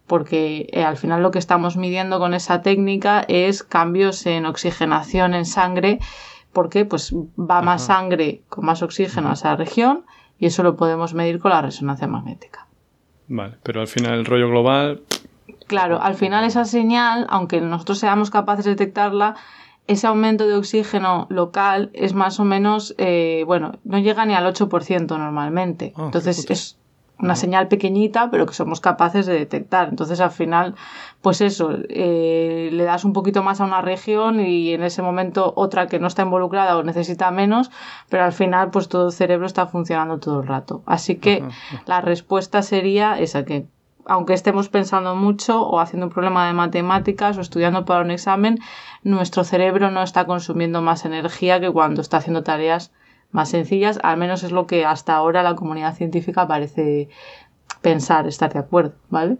porque 0.07 0.69
eh, 0.73 0.85
al 0.85 0.99
final 0.99 1.23
lo 1.23 1.31
que 1.31 1.39
estamos 1.39 1.77
midiendo 1.79 2.19
con 2.19 2.35
esa 2.35 2.61
técnica 2.61 3.25
es 3.27 3.63
cambios 3.63 4.27
en 4.27 4.45
oxigenación 4.45 5.33
en 5.33 5.47
sangre 5.47 5.99
porque 6.53 6.85
pues 6.85 7.15
va 7.15 7.63
más 7.63 7.87
sangre 7.87 8.43
con 8.49 8.67
más 8.67 8.83
oxígeno 8.83 9.31
a 9.31 9.33
esa 9.33 9.57
región 9.57 10.05
y 10.39 10.47
eso 10.47 10.63
lo 10.63 10.77
podemos 10.77 11.15
medir 11.15 11.41
con 11.41 11.51
la 11.51 11.63
resonancia 11.63 12.07
magnética. 12.07 12.67
Vale, 13.29 13.57
pero 13.63 13.81
al 13.81 13.89
final 13.89 14.19
el 14.19 14.27
rollo 14.27 14.49
global... 14.49 15.03
Claro, 15.67 16.01
al 16.03 16.15
final 16.15 16.45
esa 16.45 16.67
señal, 16.67 17.27
aunque 17.31 17.61
nosotros 17.63 17.99
seamos 17.99 18.31
capaces 18.31 18.67
de 18.67 18.73
detectarla, 18.73 19.35
ese 19.87 20.07
aumento 20.07 20.47
de 20.47 20.55
oxígeno 20.55 21.27
local 21.29 21.91
es 21.93 22.15
más 22.15 22.41
o 22.41 22.45
menos, 22.45 22.95
eh, 22.99 23.45
bueno, 23.47 23.73
no 23.85 23.99
llega 23.99 24.25
ni 24.25 24.35
al 24.35 24.47
8% 24.47 25.19
normalmente. 25.19 25.93
Ah, 25.97 26.05
Entonces 26.07 26.49
es 26.49 26.79
una 27.19 27.37
señal 27.37 27.69
pequeñita, 27.69 28.31
pero 28.31 28.45
que 28.47 28.55
somos 28.55 28.81
capaces 28.81 29.27
de 29.27 29.35
detectar. 29.35 29.89
Entonces, 29.89 30.21
al 30.21 30.31
final, 30.33 30.75
pues 31.23 31.41
eso, 31.41 31.71
eh, 31.89 32.71
le 32.73 32.85
das 32.85 33.05
un 33.05 33.13
poquito 33.13 33.43
más 33.43 33.61
a 33.61 33.65
una 33.65 33.81
región 33.83 34.41
y 34.41 34.73
en 34.73 34.83
ese 34.83 35.01
momento 35.01 35.53
otra 35.57 35.87
que 35.87 36.01
no 36.01 36.09
está 36.09 36.23
involucrada 36.23 36.77
o 36.77 36.83
necesita 36.83 37.31
menos, 37.31 37.71
pero 38.09 38.25
al 38.25 38.33
final, 38.33 38.71
pues 38.71 38.89
todo 38.89 39.07
el 39.07 39.13
cerebro 39.13 39.47
está 39.47 39.67
funcionando 39.67 40.19
todo 40.19 40.41
el 40.41 40.49
rato. 40.49 40.83
Así 40.87 41.17
que 41.17 41.45
la 41.87 42.01
respuesta 42.01 42.63
sería 42.63 43.19
esa 43.19 43.45
que 43.45 43.67
aunque 44.07 44.35
estemos 44.35 44.69
pensando 44.69 45.15
mucho 45.15 45.63
o 45.63 45.81
haciendo 45.81 46.07
un 46.07 46.13
problema 46.13 46.47
de 46.47 46.53
matemáticas 46.53 47.37
o 47.39 47.41
estudiando 47.41 47.85
para 47.85 48.03
un 48.03 48.11
examen, 48.11 48.59
nuestro 49.03 49.45
cerebro 49.45 49.91
no 49.91 50.03
está 50.03 50.27
consumiendo 50.27 50.83
más 50.83 51.05
energía 51.05 51.61
que 51.61 51.71
cuando 51.71 52.01
está 52.01 52.19
haciendo 52.19 52.43
tareas 52.43 52.93
más 53.31 53.51
sencillas, 53.51 53.99
al 54.03 54.17
menos 54.17 54.45
es 54.45 54.53
lo 54.53 54.67
que 54.67 54.85
hasta 54.85 55.15
ahora 55.15 55.43
la 55.43 55.57
comunidad 55.57 55.97
científica 55.97 56.47
parece 56.47 57.09
pensar, 57.83 58.27
estar 58.27 58.53
de 58.53 58.61
acuerdo, 58.61 58.95
¿vale? 59.11 59.39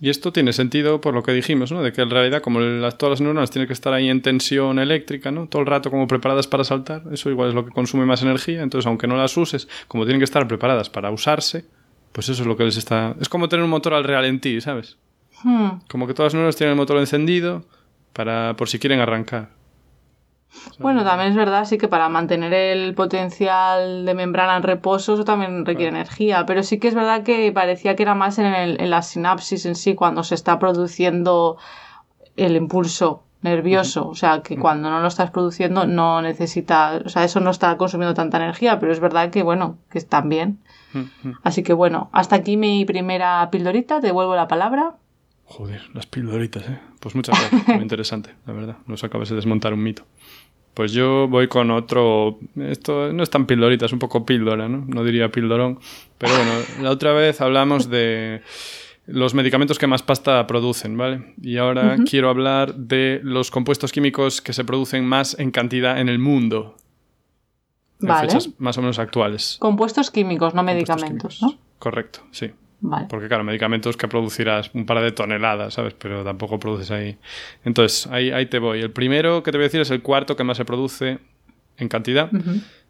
Y 0.00 0.10
esto 0.10 0.32
tiene 0.32 0.52
sentido 0.52 1.00
por 1.00 1.14
lo 1.14 1.22
que 1.22 1.32
dijimos, 1.32 1.70
¿no? 1.70 1.82
De 1.82 1.92
que 1.92 2.02
en 2.02 2.10
realidad, 2.10 2.42
como 2.42 2.58
las, 2.60 2.98
todas 2.98 3.12
las 3.12 3.20
neuronas 3.20 3.50
tienen 3.50 3.68
que 3.68 3.72
estar 3.72 3.92
ahí 3.92 4.08
en 4.08 4.20
tensión 4.20 4.78
eléctrica, 4.78 5.30
¿no? 5.30 5.46
Todo 5.46 5.62
el 5.62 5.66
rato 5.66 5.90
como 5.90 6.06
preparadas 6.08 6.48
para 6.48 6.64
saltar, 6.64 7.02
eso 7.12 7.30
igual 7.30 7.50
es 7.50 7.54
lo 7.54 7.64
que 7.64 7.70
consume 7.70 8.04
más 8.04 8.22
energía, 8.22 8.62
entonces 8.62 8.86
aunque 8.86 9.06
no 9.06 9.16
las 9.16 9.36
uses, 9.36 9.68
como 9.88 10.04
tienen 10.04 10.18
que 10.18 10.24
estar 10.24 10.48
preparadas 10.48 10.90
para 10.90 11.10
usarse, 11.10 11.66
pues 12.12 12.28
eso 12.28 12.42
es 12.42 12.48
lo 12.48 12.56
que 12.56 12.64
les 12.64 12.76
está... 12.76 13.14
Es 13.20 13.28
como 13.28 13.48
tener 13.48 13.64
un 13.64 13.70
motor 13.70 13.94
al 13.94 14.04
ralentí, 14.04 14.60
¿sabes? 14.60 14.98
Hmm. 15.42 15.80
Como 15.88 16.06
que 16.06 16.14
todas 16.14 16.32
las 16.32 16.34
neuronas 16.34 16.56
tienen 16.56 16.72
el 16.72 16.76
motor 16.76 16.98
encendido 16.98 17.64
para 18.12 18.54
por 18.56 18.68
si 18.68 18.78
quieren 18.78 19.00
arrancar. 19.00 19.48
Bueno, 20.78 21.02
también 21.02 21.30
es 21.30 21.36
verdad, 21.36 21.64
sí 21.64 21.78
que 21.78 21.88
para 21.88 22.10
mantener 22.10 22.52
el 22.52 22.94
potencial 22.94 24.04
de 24.04 24.14
membrana 24.14 24.56
en 24.58 24.62
reposo 24.62 25.14
eso 25.14 25.24
también 25.24 25.64
requiere 25.64 25.88
energía, 25.88 26.44
pero 26.44 26.62
sí 26.62 26.78
que 26.78 26.88
es 26.88 26.94
verdad 26.94 27.22
que 27.22 27.50
parecía 27.52 27.96
que 27.96 28.02
era 28.02 28.14
más 28.14 28.38
en, 28.38 28.46
el, 28.46 28.80
en 28.80 28.90
la 28.90 29.00
sinapsis 29.00 29.64
en 29.64 29.74
sí, 29.74 29.94
cuando 29.94 30.22
se 30.24 30.34
está 30.34 30.58
produciendo 30.58 31.56
el 32.36 32.56
impulso 32.56 33.22
nervioso, 33.40 34.08
o 34.08 34.14
sea, 34.14 34.42
que 34.42 34.56
cuando 34.56 34.90
no 34.90 35.00
lo 35.00 35.08
estás 35.08 35.30
produciendo 35.30 35.86
no 35.86 36.22
necesita, 36.22 37.00
o 37.04 37.08
sea, 37.08 37.24
eso 37.24 37.40
no 37.40 37.50
está 37.50 37.76
consumiendo 37.76 38.14
tanta 38.14 38.36
energía, 38.36 38.78
pero 38.78 38.92
es 38.92 39.00
verdad 39.00 39.30
que, 39.30 39.42
bueno, 39.42 39.78
que 39.90 40.04
bien. 40.24 40.58
Así 41.42 41.62
que, 41.62 41.72
bueno, 41.72 42.10
hasta 42.12 42.36
aquí 42.36 42.56
mi 42.56 42.84
primera 42.84 43.48
pildorita, 43.50 44.00
te 44.00 44.08
devuelvo 44.08 44.36
la 44.36 44.48
palabra. 44.48 44.96
Joder, 45.44 45.82
las 45.94 46.06
pildoritas, 46.06 46.68
¿eh? 46.68 46.78
Pues 47.00 47.14
muchas 47.14 47.38
gracias, 47.38 47.68
muy 47.68 47.82
interesante, 47.82 48.30
la 48.46 48.52
verdad, 48.52 48.76
nos 48.86 49.04
acabas 49.04 49.28
de 49.28 49.36
desmontar 49.36 49.74
un 49.74 49.82
mito. 49.82 50.04
Pues 50.74 50.92
yo 50.92 51.28
voy 51.28 51.48
con 51.48 51.70
otro. 51.70 52.38
Esto 52.56 53.12
no 53.12 53.22
es 53.22 53.28
tan 53.28 53.46
pildorita, 53.46 53.84
es 53.84 53.92
un 53.92 53.98
poco 53.98 54.24
píldora, 54.24 54.68
¿no? 54.68 54.84
No 54.86 55.04
diría 55.04 55.30
pildorón. 55.30 55.78
Pero 56.16 56.34
bueno, 56.34 56.52
la 56.80 56.90
otra 56.90 57.12
vez 57.12 57.42
hablamos 57.42 57.90
de 57.90 58.40
los 59.06 59.34
medicamentos 59.34 59.78
que 59.78 59.86
más 59.86 60.02
pasta 60.02 60.46
producen, 60.46 60.96
¿vale? 60.96 61.34
Y 61.42 61.58
ahora 61.58 61.98
quiero 62.08 62.30
hablar 62.30 62.74
de 62.74 63.20
los 63.22 63.50
compuestos 63.50 63.92
químicos 63.92 64.40
que 64.40 64.52
se 64.52 64.64
producen 64.64 65.04
más 65.04 65.38
en 65.38 65.50
cantidad 65.50 66.00
en 66.00 66.08
el 66.08 66.18
mundo. 66.18 66.76
En 68.02 68.08
vale. 68.08 68.28
fechas 68.28 68.50
más 68.58 68.76
o 68.78 68.82
menos 68.82 68.98
actuales. 68.98 69.56
Compuestos 69.60 70.10
químicos, 70.10 70.54
no 70.54 70.62
medicamentos, 70.62 71.40
¿no? 71.42 71.58
Correcto, 71.78 72.20
sí. 72.30 72.52
Porque, 73.08 73.28
claro, 73.28 73.44
medicamentos 73.44 73.96
que 73.96 74.08
producirás 74.08 74.70
un 74.74 74.86
par 74.86 75.00
de 75.02 75.12
toneladas, 75.12 75.74
¿sabes? 75.74 75.94
Pero 75.94 76.24
tampoco 76.24 76.58
produces 76.58 76.90
ahí. 76.90 77.16
Entonces, 77.64 78.08
ahí, 78.08 78.32
ahí 78.32 78.46
te 78.46 78.58
voy. 78.58 78.80
El 78.80 78.90
primero 78.90 79.42
que 79.42 79.52
te 79.52 79.58
voy 79.58 79.64
a 79.64 79.68
decir 79.68 79.80
es 79.80 79.90
el 79.90 80.02
cuarto 80.02 80.34
que 80.34 80.42
más 80.42 80.56
se 80.56 80.64
produce 80.64 81.20
en 81.76 81.88
cantidad. 81.88 82.30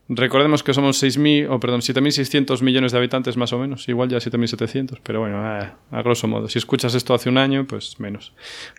Recordemos 0.09 0.63
que 0.63 0.73
somos 0.73 1.03
6.000, 1.03 1.49
o 1.51 1.61
perdón, 1.61 1.81
7.600 1.81 2.63
millones 2.63 2.93
de 2.93 2.99
habitantes 2.99 3.37
más 3.37 3.53
o 3.53 3.59
menos. 3.59 3.89
Igual 3.89 4.09
ya 4.09 4.19
7.700, 4.19 5.01
pero 5.03 5.21
bueno, 5.21 5.39
a, 5.39 6.03
grosso 6.03 6.27
modo. 6.27 6.49
Si 6.49 6.59
escuchas 6.59 6.95
esto 6.95 7.15
hace 7.15 7.29
un 7.29 7.39
año, 7.39 7.67
pues 7.67 8.01
menos. 8.01 8.33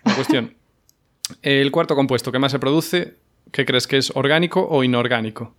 La 0.04 0.14
cuestión. 0.16 0.54
el 1.42 1.70
cuarto 1.70 1.94
compuesto 1.94 2.32
que 2.32 2.38
más 2.38 2.52
se 2.52 2.58
produce, 2.58 3.16
¿qué 3.52 3.64
crees 3.64 3.86
que 3.86 3.98
es 3.98 4.12
orgánico 4.14 4.66
o 4.68 4.82
inorgánico? 4.82 5.54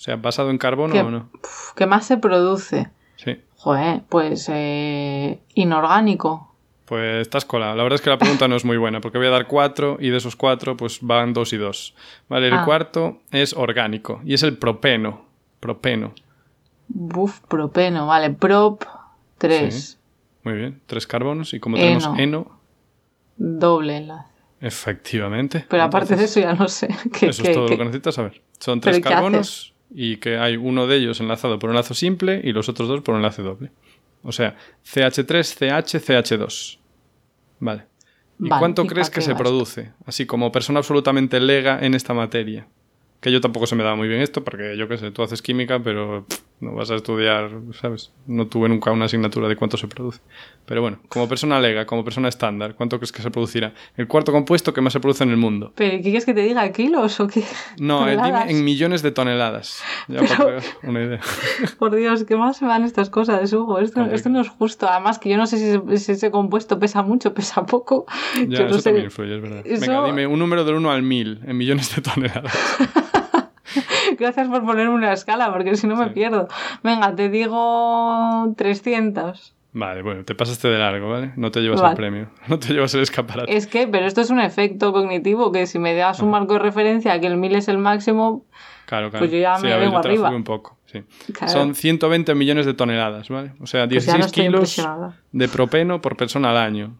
O 0.00 0.02
sea, 0.02 0.16
basado 0.16 0.48
en 0.48 0.56
carbono 0.56 0.98
o 0.98 1.10
no. 1.10 1.28
¿Qué 1.76 1.84
más 1.84 2.06
se 2.06 2.16
produce? 2.16 2.88
Sí. 3.16 3.36
Joder, 3.56 4.00
pues 4.08 4.48
eh, 4.50 5.40
inorgánico. 5.52 6.54
Pues 6.86 7.20
estás 7.20 7.44
colado. 7.44 7.76
La 7.76 7.82
verdad 7.82 7.96
es 7.96 8.00
que 8.00 8.08
la 8.08 8.16
pregunta 8.16 8.48
no 8.48 8.56
es 8.56 8.64
muy 8.64 8.78
buena, 8.78 9.02
porque 9.02 9.18
voy 9.18 9.26
a 9.26 9.30
dar 9.30 9.46
cuatro 9.46 9.98
y 10.00 10.08
de 10.08 10.16
esos 10.16 10.36
cuatro 10.36 10.74
pues 10.74 11.00
van 11.02 11.34
dos 11.34 11.52
y 11.52 11.58
dos. 11.58 11.94
Vale, 12.30 12.48
el 12.48 12.54
ah. 12.54 12.64
cuarto 12.64 13.18
es 13.30 13.52
orgánico 13.52 14.22
y 14.24 14.32
es 14.32 14.42
el 14.42 14.56
propeno. 14.56 15.26
Propeno. 15.60 16.14
Buf, 16.88 17.40
propeno, 17.40 18.06
vale. 18.06 18.30
Prop, 18.30 18.82
tres. 19.36 20.00
Muy 20.44 20.54
bien, 20.54 20.80
tres 20.86 21.06
carbonos 21.06 21.52
y 21.52 21.60
como 21.60 21.76
tenemos 21.76 22.08
eno. 22.18 22.58
Doble 23.36 23.98
enlace. 23.98 24.30
Efectivamente. 24.62 25.66
Pero 25.68 25.82
aparte 25.82 26.16
de 26.16 26.24
eso 26.24 26.40
ya 26.40 26.54
no 26.54 26.68
sé. 26.68 26.88
eso 27.20 27.42
es 27.42 27.52
todo 27.52 27.68
lo 27.68 27.76
que 27.76 27.84
necesitas 27.84 28.14
saber. 28.14 28.40
Son 28.58 28.80
tres 28.80 28.98
carbonos 29.00 29.69
y 29.90 30.16
que 30.16 30.38
hay 30.38 30.56
uno 30.56 30.86
de 30.86 30.96
ellos 30.96 31.20
enlazado 31.20 31.58
por 31.58 31.70
un 31.70 31.76
lazo 31.76 31.94
simple 31.94 32.40
y 32.42 32.52
los 32.52 32.68
otros 32.68 32.88
dos 32.88 33.00
por 33.02 33.14
un 33.14 33.20
enlace 33.20 33.42
doble. 33.42 33.72
O 34.22 34.32
sea, 34.32 34.56
CH3, 34.84 35.54
CH, 35.54 35.98
CH2. 35.98 36.78
Vale. 37.58 37.86
¿Y 38.38 38.48
cuánto 38.48 38.86
crees 38.86 39.10
que 39.10 39.20
se 39.20 39.34
produce? 39.34 39.92
Así 40.06 40.26
como 40.26 40.50
persona 40.50 40.78
absolutamente 40.78 41.40
lega 41.40 41.78
en 41.80 41.94
esta 41.94 42.14
materia. 42.14 42.66
Que 43.20 43.30
yo 43.30 43.40
tampoco 43.40 43.66
se 43.66 43.76
me 43.76 43.84
da 43.84 43.94
muy 43.94 44.08
bien 44.08 44.22
esto, 44.22 44.42
porque 44.44 44.76
yo 44.78 44.88
qué 44.88 44.96
sé, 44.96 45.10
tú 45.10 45.22
haces 45.22 45.42
química, 45.42 45.82
pero 45.82 46.26
no 46.60 46.74
vas 46.74 46.90
a 46.90 46.94
estudiar, 46.94 47.50
¿sabes? 47.80 48.12
No 48.26 48.46
tuve 48.46 48.68
nunca 48.68 48.90
una 48.90 49.06
asignatura 49.06 49.48
de 49.48 49.56
cuánto 49.56 49.78
se 49.78 49.88
produce. 49.88 50.20
Pero 50.66 50.82
bueno, 50.82 50.98
como 51.08 51.26
persona 51.26 51.58
lega, 51.58 51.86
como 51.86 52.04
persona 52.04 52.28
estándar, 52.28 52.74
¿cuánto 52.74 52.98
crees 52.98 53.12
que 53.12 53.22
se 53.22 53.30
producirá? 53.30 53.72
El 53.96 54.06
cuarto 54.06 54.30
compuesto 54.30 54.74
que 54.74 54.82
más 54.82 54.92
se 54.92 55.00
produce 55.00 55.24
en 55.24 55.30
el 55.30 55.38
mundo. 55.38 55.72
¿Pero 55.74 55.96
qué 55.96 56.02
quieres 56.02 56.26
que 56.26 56.34
te 56.34 56.42
diga? 56.42 56.70
¿Kilos 56.70 57.18
o 57.18 57.26
qué? 57.28 57.44
No, 57.78 58.06
eh, 58.06 58.16
dime 58.22 58.50
en 58.50 58.62
millones 58.62 59.02
de 59.02 59.10
toneladas. 59.10 59.82
Ya 60.06 60.20
para 60.20 60.60
que 60.60 60.86
una 60.86 61.02
idea. 61.02 61.20
Por 61.78 61.96
Dios, 61.96 62.24
¿qué 62.24 62.36
más 62.36 62.58
se 62.58 62.66
van 62.66 62.84
estas 62.84 63.08
cosas, 63.08 63.52
Hugo? 63.52 63.78
Esto, 63.78 64.04
esto 64.04 64.28
no 64.28 64.40
es 64.42 64.48
justo. 64.50 64.86
Además, 64.86 65.18
que 65.18 65.30
yo 65.30 65.38
no 65.38 65.46
sé 65.46 65.58
si, 65.58 66.12
ese 66.12 66.30
compuesto 66.30 66.78
pesa 66.78 67.02
mucho, 67.02 67.32
pesa 67.32 67.64
poco. 67.64 68.06
Ya, 68.46 68.66
eso 68.66 68.82
también 68.82 69.06
influye, 69.06 69.36
es 69.36 69.42
verdad. 69.42 69.64
Venga, 69.64 70.04
dime 70.04 70.26
un 70.26 70.38
número 70.38 70.64
del 70.64 70.74
1 70.74 70.90
al 70.90 71.02
1000 71.02 71.40
en 71.46 71.56
millones 71.56 71.96
de 71.96 72.02
toneladas. 72.02 72.52
Gracias 74.18 74.48
por 74.48 74.64
ponerme 74.64 74.94
una 74.94 75.12
escala, 75.12 75.52
porque 75.52 75.76
si 75.76 75.86
no 75.86 75.96
me 75.96 76.08
pierdo. 76.08 76.48
Venga, 76.82 77.14
te 77.14 77.28
digo 77.28 78.52
300. 78.56 79.54
Vale, 79.72 80.02
bueno, 80.02 80.24
te 80.24 80.34
pasaste 80.34 80.68
de 80.68 80.78
largo, 80.78 81.08
¿vale? 81.08 81.32
No 81.36 81.52
te 81.52 81.60
llevas 81.60 81.80
el 81.80 81.94
premio, 81.94 82.28
no 82.48 82.58
te 82.58 82.72
llevas 82.72 82.92
el 82.94 83.02
escaparate. 83.02 83.56
Es 83.56 83.66
que, 83.68 83.86
pero 83.86 84.06
esto 84.06 84.20
es 84.20 84.30
un 84.30 84.40
efecto 84.40 84.92
cognitivo, 84.92 85.52
que 85.52 85.66
si 85.66 85.78
me 85.78 85.94
das 85.94 86.20
un 86.20 86.30
marco 86.30 86.54
de 86.54 86.58
referencia 86.58 87.20
que 87.20 87.28
el 87.28 87.36
1000 87.36 87.54
es 87.54 87.68
el 87.68 87.78
máximo, 87.78 88.44
claro, 88.86 89.10
claro. 89.10 89.24
pues 89.24 89.30
yo 89.30 89.38
ya 89.38 89.58
me 89.58 89.76
vengo 89.76 89.98
arriba. 89.98 90.30
un 90.30 90.42
poco, 90.42 90.76
sí. 90.86 91.04
Son 91.46 91.76
120 91.76 92.34
millones 92.34 92.66
de 92.66 92.74
toneladas, 92.74 93.28
¿vale? 93.28 93.52
O 93.60 93.66
sea, 93.66 93.86
16 93.86 94.18
pues 94.18 94.32
kilos 94.32 94.88
de 95.30 95.48
propeno 95.48 96.00
por 96.00 96.16
persona 96.16 96.50
al 96.50 96.56
año. 96.56 96.96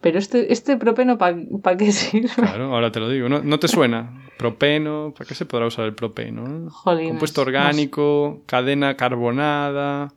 Pero 0.00 0.18
este, 0.18 0.52
este 0.52 0.76
propeno, 0.76 1.18
¿para 1.18 1.36
qué 1.76 1.92
sirve? 1.92 2.30
Claro, 2.34 2.74
ahora 2.74 2.90
te 2.90 3.00
lo 3.00 3.08
digo. 3.08 3.28
¿No, 3.28 3.58
te 3.58 3.68
suena? 3.68 4.22
Propeno, 4.38 5.12
¿para 5.16 5.28
qué 5.28 5.34
se 5.34 5.44
podrá 5.44 5.66
usar 5.66 5.84
el 5.84 5.94
propeno? 5.94 6.70
Compuesto 6.84 7.42
orgánico, 7.42 8.42
cadena 8.46 8.96
carbonada. 8.96 10.12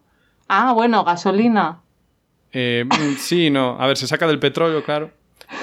Ah, 0.48 0.72
bueno, 0.74 1.04
gasolina. 1.04 1.82
Eh, 2.54 2.86
mm, 2.86 3.16
sí, 3.18 3.50
no. 3.50 3.76
A 3.80 3.88
ver, 3.88 3.98
se 3.98 4.08
saca 4.08 4.28
del 4.28 4.40
petróleo, 4.40 4.84
claro. 4.84 5.12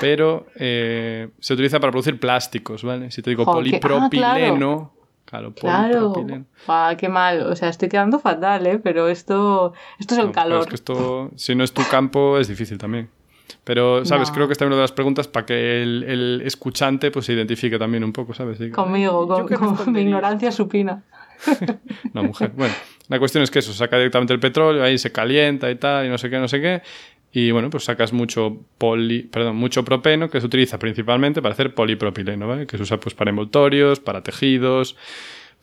Pero 0.00 0.46
eh, 0.56 1.28
se 1.40 1.54
utiliza 1.54 1.80
para 1.80 1.90
producir 1.90 2.20
plásticos, 2.20 2.82
¿vale? 2.84 3.10
Si 3.10 3.22
te 3.22 3.30
digo 3.30 3.44
polipropileno, 3.44 4.92
Claro, 5.24 5.54
Claro. 5.54 5.90
polipropileno. 6.12 6.44
Ah, 6.66 6.94
qué 6.98 7.08
mal. 7.08 7.42
O 7.42 7.54
sea, 7.56 7.68
estoy 7.68 7.88
quedando 7.88 8.18
fatal, 8.18 8.66
¿eh? 8.66 8.78
Pero 8.78 9.08
esto, 9.08 9.72
esto 9.98 10.14
es 10.14 10.20
el 10.20 10.26
No, 10.26 10.32
calor. 10.32 10.60
es 10.62 10.66
que 10.66 10.74
esto, 10.74 11.30
si 11.36 11.54
no 11.54 11.62
es 11.64 11.72
tu 11.72 11.82
campo, 11.88 12.38
es 12.38 12.48
difícil 12.48 12.78
también. 12.78 13.08
Pero, 13.64 14.04
¿sabes? 14.04 14.28
No. 14.28 14.34
Creo 14.34 14.46
que 14.46 14.52
esta 14.52 14.64
es 14.64 14.66
una 14.66 14.76
de 14.76 14.82
las 14.82 14.92
preguntas 14.92 15.28
para 15.28 15.46
que 15.46 15.82
el, 15.82 16.04
el 16.04 16.42
escuchante 16.44 17.10
pues, 17.10 17.26
se 17.26 17.32
identifique 17.32 17.78
también 17.78 18.04
un 18.04 18.12
poco, 18.12 18.34
¿sabes? 18.34 18.58
Diga, 18.58 18.74
Conmigo, 18.74 19.22
"Ay, 19.22 19.28
con, 19.28 19.38
¿yo 19.38 19.46
qué 19.46 19.54
con 19.56 19.70
mi 19.70 19.76
respondería?". 19.76 20.08
ignorancia 20.08 20.52
supina. 20.52 21.02
Una 22.14 22.22
mujer. 22.22 22.52
Bueno, 22.54 22.74
la 23.08 23.18
cuestión 23.18 23.42
es 23.42 23.50
que 23.50 23.60
eso, 23.60 23.72
saca 23.72 23.96
directamente 23.96 24.32
el 24.34 24.40
petróleo, 24.40 24.82
ahí 24.82 24.98
se 24.98 25.10
calienta 25.12 25.70
y 25.70 25.76
tal, 25.76 26.06
y 26.06 26.08
no 26.08 26.18
sé 26.18 26.28
qué, 26.30 26.38
no 26.38 26.48
sé 26.48 26.60
qué. 26.60 26.82
Y 27.32 27.52
bueno, 27.52 27.70
pues 27.70 27.84
sacas 27.84 28.12
mucho 28.12 28.58
poli, 28.76 29.22
perdón, 29.22 29.54
mucho 29.56 29.84
propeno 29.84 30.28
que 30.28 30.40
se 30.40 30.46
utiliza 30.46 30.78
principalmente 30.78 31.40
para 31.40 31.52
hacer 31.52 31.74
polipropileno, 31.74 32.48
¿vale? 32.48 32.66
Que 32.66 32.76
se 32.76 32.82
usa 32.82 32.98
pues 32.98 33.14
para 33.14 33.30
envoltorios, 33.30 34.00
para 34.00 34.22
tejidos, 34.22 34.96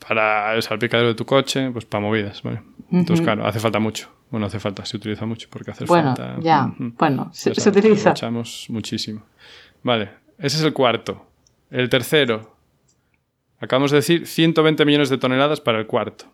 para 0.07 0.55
el 0.55 0.63
salpicadero 0.63 1.09
de 1.09 1.15
tu 1.15 1.25
coche, 1.25 1.69
pues 1.71 1.83
para 1.85 2.01
movidas, 2.01 2.41
¿vale? 2.41 2.61
Entonces, 2.91 3.23
claro, 3.23 3.45
hace 3.45 3.59
falta 3.59 3.79
mucho. 3.79 4.07
Bueno, 4.29 4.45
hace 4.47 4.59
falta, 4.59 4.85
se 4.85 4.97
utiliza 4.97 5.25
mucho 5.25 5.47
porque 5.49 5.71
hace 5.71 5.85
Bueno, 5.85 6.15
falta. 6.15 6.37
ya. 6.41 6.73
Bueno, 6.77 7.29
se, 7.33 7.53
Ya 7.53 7.61
se 7.61 7.69
utiliza. 7.69 8.13
muchísimo. 8.69 9.23
Vale, 9.83 10.09
ese 10.37 10.57
es 10.57 10.63
el 10.63 10.73
cuarto. 10.73 11.25
El 11.71 11.89
tercero. 11.89 12.55
Acabamos 13.59 13.91
de 13.91 13.97
decir 13.97 14.27
120 14.27 14.85
millones 14.85 15.09
de 15.09 15.17
toneladas 15.17 15.61
para 15.61 15.79
el 15.79 15.87
cuarto. 15.87 16.25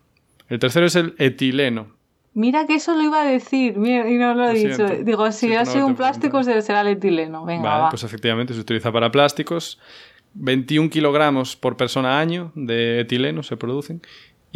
El 0.48 0.58
tercero 0.58 0.86
es 0.86 0.96
el 0.96 1.14
etileno. 1.18 1.88
Mira 2.34 2.66
que 2.66 2.74
eso 2.74 2.94
lo 2.96 3.02
iba 3.02 3.22
a 3.22 3.24
decir 3.24 3.76
mira, 3.78 4.10
y 4.10 4.18
no 4.18 4.34
lo 4.34 4.48
he 4.48 4.54
dicho. 4.54 4.86
Digo, 5.04 5.30
si 5.30 5.46
Siento 5.46 5.60
ha 5.60 5.64
no 5.64 5.70
sido 5.70 5.86
un 5.86 5.94
plástico, 5.94 6.42
será 6.42 6.80
el 6.80 6.88
etileno. 6.88 7.44
Venga, 7.44 7.68
Vale, 7.70 7.82
va. 7.84 7.90
pues 7.90 8.02
efectivamente 8.02 8.52
se 8.54 8.60
utiliza 8.60 8.90
para 8.90 9.10
plásticos. 9.10 9.78
21 10.34 10.90
kilogramos 10.90 11.54
por 11.54 11.76
persona 11.76 12.18
año 12.18 12.50
de 12.56 13.00
etileno 13.00 13.44
se 13.44 13.56
producen. 13.56 14.02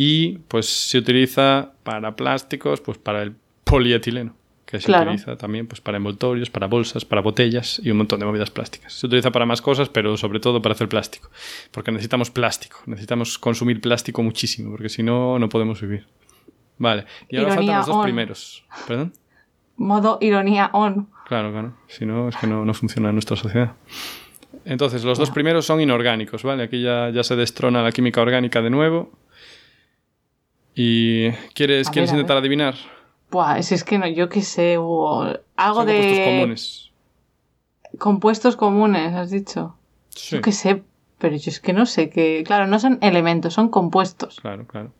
Y 0.00 0.38
pues 0.46 0.66
se 0.66 0.98
utiliza 0.98 1.72
para 1.82 2.14
plásticos, 2.14 2.80
pues 2.80 2.98
para 2.98 3.20
el 3.20 3.34
polietileno, 3.64 4.32
que 4.64 4.78
se 4.78 4.86
Claro. 4.86 5.10
utiliza 5.10 5.36
también 5.36 5.66
pues 5.66 5.80
para 5.80 5.96
envoltorios, 5.96 6.50
para 6.50 6.68
bolsas, 6.68 7.04
para 7.04 7.20
botellas 7.20 7.80
y 7.82 7.90
un 7.90 7.96
montón 7.98 8.20
de 8.20 8.26
movidas 8.26 8.50
plásticas. 8.52 8.92
Se 8.92 9.06
utiliza 9.08 9.32
para 9.32 9.44
más 9.44 9.60
cosas, 9.60 9.88
pero 9.88 10.16
sobre 10.16 10.38
todo 10.38 10.62
para 10.62 10.74
hacer 10.74 10.88
plástico. 10.88 11.30
Porque 11.72 11.90
necesitamos 11.90 12.30
plástico, 12.30 12.78
necesitamos 12.86 13.38
consumir 13.40 13.80
plástico 13.80 14.22
muchísimo, 14.22 14.70
porque 14.70 14.88
si 14.88 15.02
no, 15.02 15.36
no 15.40 15.48
podemos 15.48 15.80
vivir. 15.80 16.06
Vale, 16.78 17.04
y 17.28 17.36
ahora 17.38 17.54
Ironía 17.54 17.56
faltan 17.56 17.76
los 17.78 17.86
dos 17.86 17.96
on. 17.96 18.02
primeros. 18.04 18.64
¿Perdón? 18.86 19.12
Modo 19.78 20.18
ironía 20.20 20.70
on. 20.74 21.08
Claro, 21.26 21.50
claro. 21.50 21.74
Si 21.88 22.06
no, 22.06 22.28
es 22.28 22.36
que 22.36 22.46
no, 22.46 22.64
no 22.64 22.72
funciona 22.72 23.08
en 23.08 23.16
nuestra 23.16 23.36
sociedad. 23.36 23.72
Entonces, 24.64 25.02
los 25.02 25.18
dos 25.18 25.30
primeros 25.30 25.66
son 25.66 25.80
inorgánicos, 25.80 26.42
¿vale? 26.44 26.62
Aquí 26.62 26.82
ya, 26.82 27.10
ya 27.10 27.24
se 27.24 27.34
destrona 27.36 27.82
la 27.82 27.90
química 27.90 28.20
orgánica 28.20 28.62
de 28.62 28.70
nuevo. 28.70 29.10
¿Y 30.80 31.30
quieres, 31.54 31.90
quieres 31.90 32.12
ver, 32.12 32.20
intentar 32.20 32.36
adivinar? 32.36 32.74
Buah, 33.32 33.58
es 33.58 33.82
que 33.82 33.98
no, 33.98 34.06
yo 34.06 34.28
qué 34.28 34.42
sé, 34.42 34.78
hubo 34.78 35.24
algo 35.56 35.78
Son 35.80 35.86
de 35.86 35.94
compuestos 35.96 36.24
comunes. 36.24 36.90
compuestos 37.98 38.56
comunes, 38.56 39.14
has 39.14 39.30
dicho. 39.30 39.74
Sí, 40.10 40.36
Yo 40.36 40.42
qué 40.42 40.52
sé, 40.52 40.82
pero 41.18 41.36
yo 41.36 41.50
es 41.50 41.58
que 41.60 41.72
no 41.72 41.84
sé 41.84 42.10
que, 42.10 42.44
claro, 42.46 42.66
no 42.68 42.78
son 42.78 42.98
elementos, 43.02 43.54
son 43.54 43.68
compuestos. 43.70 44.38
claro, 44.40 44.66
claro. 44.66 44.92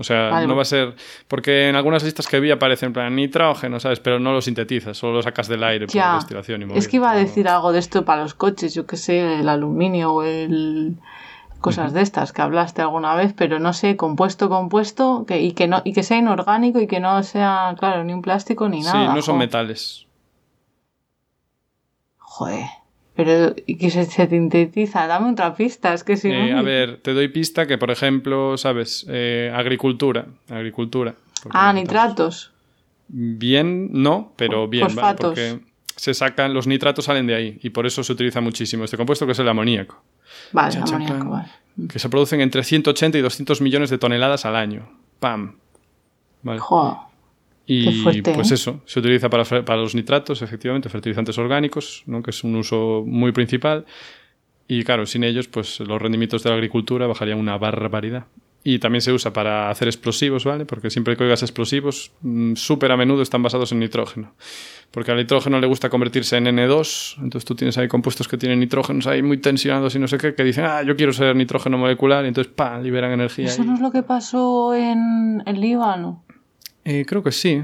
O 0.00 0.04
sea, 0.04 0.28
Vale, 0.30 0.46
no 0.46 0.54
va 0.54 0.60
a 0.60 0.62
pues- 0.62 0.68
ser... 0.68 0.94
Porque 1.26 1.68
en 1.68 1.74
algunas 1.74 2.04
listas 2.04 2.28
que 2.28 2.38
vi 2.38 2.52
aparece 2.52 2.86
en 2.86 2.92
plan 2.92 3.16
nitrógeno, 3.16 3.80
¿sabes? 3.80 3.98
Pero 3.98 4.20
no 4.20 4.32
lo 4.32 4.40
sintetizas, 4.40 4.96
solo 4.96 5.14
lo 5.14 5.22
sacas 5.24 5.48
del 5.48 5.64
aire 5.64 5.86
por 5.86 5.94
Ya. 5.96 6.14
destilación 6.14 6.70
y 6.70 6.78
Es 6.78 6.86
que 6.86 6.96
iba 6.98 7.10
a 7.10 7.16
decir 7.16 7.48
algo 7.48 7.72
de 7.72 7.80
esto 7.80 8.04
para 8.04 8.22
los 8.22 8.34
coches, 8.34 8.72
yo 8.74 8.86
qué 8.86 8.96
sé, 8.96 9.40
el 9.40 9.48
aluminio 9.48 10.12
o 10.12 10.22
el 10.22 10.94
cosas 11.60 11.92
de 11.92 12.02
estas 12.02 12.32
que 12.32 12.40
hablaste 12.42 12.82
alguna 12.82 13.14
vez, 13.14 13.32
pero 13.36 13.58
no 13.58 13.72
sé, 13.72 13.96
compuesto, 13.96 14.48
compuesto, 14.48 15.24
que, 15.26 15.40
y 15.42 15.52
que 15.52 15.66
no, 15.68 15.82
y 15.84 15.92
que 15.92 16.02
sea 16.02 16.18
inorgánico 16.18 16.80
y 16.80 16.86
que 16.86 17.00
no 17.00 17.22
sea, 17.22 17.74
claro, 17.78 18.04
ni 18.04 18.12
un 18.12 18.22
plástico 18.22 18.68
ni 18.68 18.82
Sí, 18.82 18.88
nada. 18.92 19.14
no 19.14 19.22
son 19.22 19.34
jo. 19.34 19.38
metales. 19.40 20.06
Joder. 22.18 22.66
Pero, 23.14 23.54
y 23.66 23.76
que 23.78 23.90
se, 23.90 24.04
se 24.04 24.28
sintetiza, 24.28 25.08
dame 25.08 25.32
otra 25.32 25.54
pista, 25.56 25.92
es 25.92 26.04
que 26.04 26.16
si 26.16 26.30
Eh, 26.30 26.52
no. 26.52 26.58
a 26.58 26.62
ver, 26.62 27.00
te 27.02 27.12
doy 27.14 27.26
pista 27.28 27.66
que, 27.66 27.76
por 27.76 27.90
ejemplo, 27.90 28.56
¿sabes? 28.56 29.04
Eh, 29.08 29.52
agricultura. 29.52 30.26
Agricultura. 30.48 31.14
Ah, 31.50 31.72
nitratos. 31.72 32.52
Bien, 33.08 33.88
no, 33.92 34.32
pero 34.36 34.68
bien, 34.68 34.82
¿vale? 34.86 34.94
Fosfatos. 34.94 35.30
Porque 35.30 35.58
se 35.98 36.14
sacan, 36.14 36.54
los 36.54 36.66
nitratos 36.66 37.06
salen 37.06 37.26
de 37.26 37.34
ahí 37.34 37.58
y 37.62 37.70
por 37.70 37.86
eso 37.86 38.04
se 38.04 38.12
utiliza 38.12 38.40
muchísimo 38.40 38.84
este 38.84 38.96
compuesto 38.96 39.26
que 39.26 39.32
es 39.32 39.38
el 39.38 39.48
amoníaco, 39.48 40.02
Vale, 40.52 40.72
Chan, 40.72 40.84
chan, 40.84 41.02
amoníaco, 41.02 41.30
vale. 41.30 41.48
que 41.88 41.98
se 41.98 42.08
producen 42.08 42.40
entre 42.40 42.62
180 42.62 43.18
y 43.18 43.20
200 43.20 43.60
millones 43.60 43.90
de 43.90 43.98
toneladas 43.98 44.46
al 44.46 44.56
año. 44.56 44.88
¡Pam! 45.18 45.56
Vale. 46.42 46.60
Joder. 46.60 46.94
Y 47.66 47.84
qué 47.84 47.92
fuerte, 48.02 48.32
pues 48.32 48.50
¿eh? 48.50 48.54
eso, 48.54 48.80
se 48.86 49.00
utiliza 49.00 49.28
para, 49.28 49.44
para 49.44 49.76
los 49.76 49.94
nitratos, 49.94 50.40
efectivamente, 50.40 50.88
fertilizantes 50.88 51.36
orgánicos, 51.36 52.02
¿no? 52.06 52.22
que 52.22 52.30
es 52.30 52.42
un 52.42 52.56
uso 52.56 53.02
muy 53.06 53.32
principal. 53.32 53.84
Y 54.66 54.84
claro, 54.84 55.04
sin 55.04 55.24
ellos, 55.24 55.48
pues 55.48 55.80
los 55.80 56.00
rendimientos 56.00 56.42
de 56.42 56.50
la 56.50 56.56
agricultura 56.56 57.06
bajarían 57.06 57.38
una 57.38 57.58
barbaridad. 57.58 58.26
Y 58.64 58.80
también 58.80 59.00
se 59.02 59.12
usa 59.12 59.32
para 59.32 59.70
hacer 59.70 59.86
explosivos, 59.88 60.44
¿vale? 60.44 60.66
Porque 60.66 60.90
siempre 60.90 61.16
que 61.16 61.22
oigas 61.22 61.42
explosivos, 61.42 62.10
mm, 62.22 62.54
súper 62.54 62.90
a 62.92 62.96
menudo 62.96 63.22
están 63.22 63.42
basados 63.42 63.70
en 63.72 63.78
nitrógeno. 63.78 64.32
Porque 64.90 65.10
al 65.12 65.16
nitrógeno 65.16 65.60
le 65.60 65.66
gusta 65.66 65.88
convertirse 65.88 66.36
en 66.36 66.46
N2, 66.48 67.16
entonces 67.22 67.44
tú 67.44 67.54
tienes 67.54 67.78
ahí 67.78 67.86
compuestos 67.88 68.26
que 68.26 68.36
tienen 68.36 68.58
nitrógenos 68.58 69.06
ahí 69.06 69.22
muy 69.22 69.38
tensionados 69.38 69.94
y 69.94 69.98
no 70.00 70.08
sé 70.08 70.18
qué, 70.18 70.34
que 70.34 70.42
dicen, 70.44 70.64
ah, 70.66 70.82
yo 70.82 70.96
quiero 70.96 71.12
ser 71.12 71.34
nitrógeno 71.36 71.78
molecular, 71.78 72.24
y 72.24 72.28
entonces, 72.28 72.52
¡pam!, 72.52 72.82
liberan 72.82 73.12
energía. 73.12 73.46
¿Eso 73.46 73.62
y- 73.62 73.66
no 73.66 73.74
es 73.74 73.80
lo 73.80 73.90
que 73.92 74.02
pasó 74.02 74.74
en 74.74 75.42
el 75.46 75.60
Líbano? 75.60 76.24
Eh, 76.84 77.04
creo 77.06 77.22
que 77.22 77.32
sí. 77.32 77.62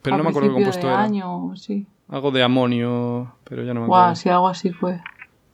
Pero 0.00 0.14
A 0.14 0.18
no 0.18 0.24
me 0.24 0.30
acuerdo 0.30 0.48
qué 0.50 0.54
compuesto 0.54 0.86
de 0.86 0.92
era. 0.92 1.02
año, 1.02 1.54
sí. 1.54 1.86
Algo 2.08 2.30
de 2.30 2.42
amonio, 2.42 3.34
pero 3.44 3.62
ya 3.62 3.74
no 3.74 3.82
me 3.82 3.86
Guau, 3.88 4.00
acuerdo. 4.02 4.16
si 4.16 4.28
algo 4.30 4.48
así 4.48 4.70
fue. 4.70 5.00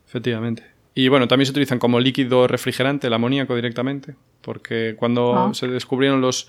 Efectivamente. 0.06 0.64
Y 1.00 1.06
bueno, 1.06 1.28
también 1.28 1.46
se 1.46 1.52
utilizan 1.52 1.78
como 1.78 2.00
líquido 2.00 2.48
refrigerante 2.48 3.06
el 3.06 3.14
amoníaco 3.14 3.54
directamente, 3.54 4.16
porque 4.42 4.96
cuando 4.98 5.32
Ah. 5.32 5.54
se 5.54 5.68
descubrieron 5.68 6.20
los 6.20 6.48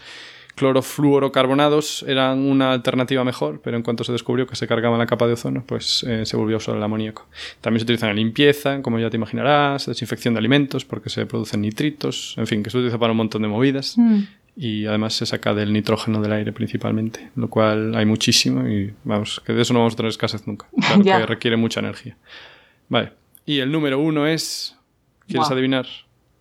clorofluorocarbonados 0.55 2.03
eran 2.07 2.39
una 2.39 2.71
alternativa 2.71 3.23
mejor, 3.23 3.61
pero 3.63 3.77
en 3.77 3.83
cuanto 3.83 4.03
se 4.03 4.11
descubrió 4.11 4.47
que 4.47 4.55
se 4.55 4.67
cargaba 4.67 4.97
la 4.97 5.05
capa 5.05 5.27
de 5.27 5.33
ozono, 5.33 5.63
pues 5.67 6.03
eh, 6.07 6.25
se 6.25 6.35
volvió 6.35 6.55
a 6.55 6.57
usar 6.57 6.75
el 6.75 6.81
amoníaco. 6.81 7.27
También 7.61 7.81
se 7.81 7.83
utilizan 7.83 8.09
en 8.09 8.15
limpieza, 8.15 8.81
como 8.81 8.97
ya 8.97 9.11
te 9.11 9.17
imaginarás, 9.17 9.85
desinfección 9.85 10.33
de 10.33 10.39
alimentos, 10.39 10.83
porque 10.83 11.11
se 11.11 11.27
producen 11.27 11.61
nitritos, 11.61 12.33
en 12.39 12.47
fin, 12.47 12.63
que 12.63 12.71
se 12.71 12.77
utiliza 12.79 12.97
para 12.97 13.11
un 13.11 13.17
montón 13.17 13.43
de 13.43 13.49
movidas. 13.49 13.99
Mm. 13.99 14.21
Y 14.57 14.87
además 14.87 15.13
se 15.13 15.27
saca 15.27 15.53
del 15.53 15.71
nitrógeno 15.71 16.21
del 16.23 16.33
aire 16.33 16.53
principalmente, 16.53 17.29
lo 17.35 17.51
cual 17.51 17.93
hay 17.93 18.07
muchísimo 18.07 18.67
y 18.67 18.91
vamos, 19.03 19.43
que 19.45 19.53
de 19.53 19.61
eso 19.61 19.73
no 19.73 19.79
vamos 19.81 19.93
a 19.93 19.97
tener 19.97 20.09
escasez 20.09 20.47
nunca. 20.47 20.65
Claro 21.03 21.03
que 21.03 21.25
requiere 21.27 21.55
mucha 21.55 21.81
energía. 21.81 22.17
Vale. 22.89 23.18
Y 23.49 23.61
el 23.61 23.71
número 23.71 23.97
uno 23.99 24.27
es. 24.27 24.77
¿Quieres 25.27 25.49
adivinar? 25.49 25.87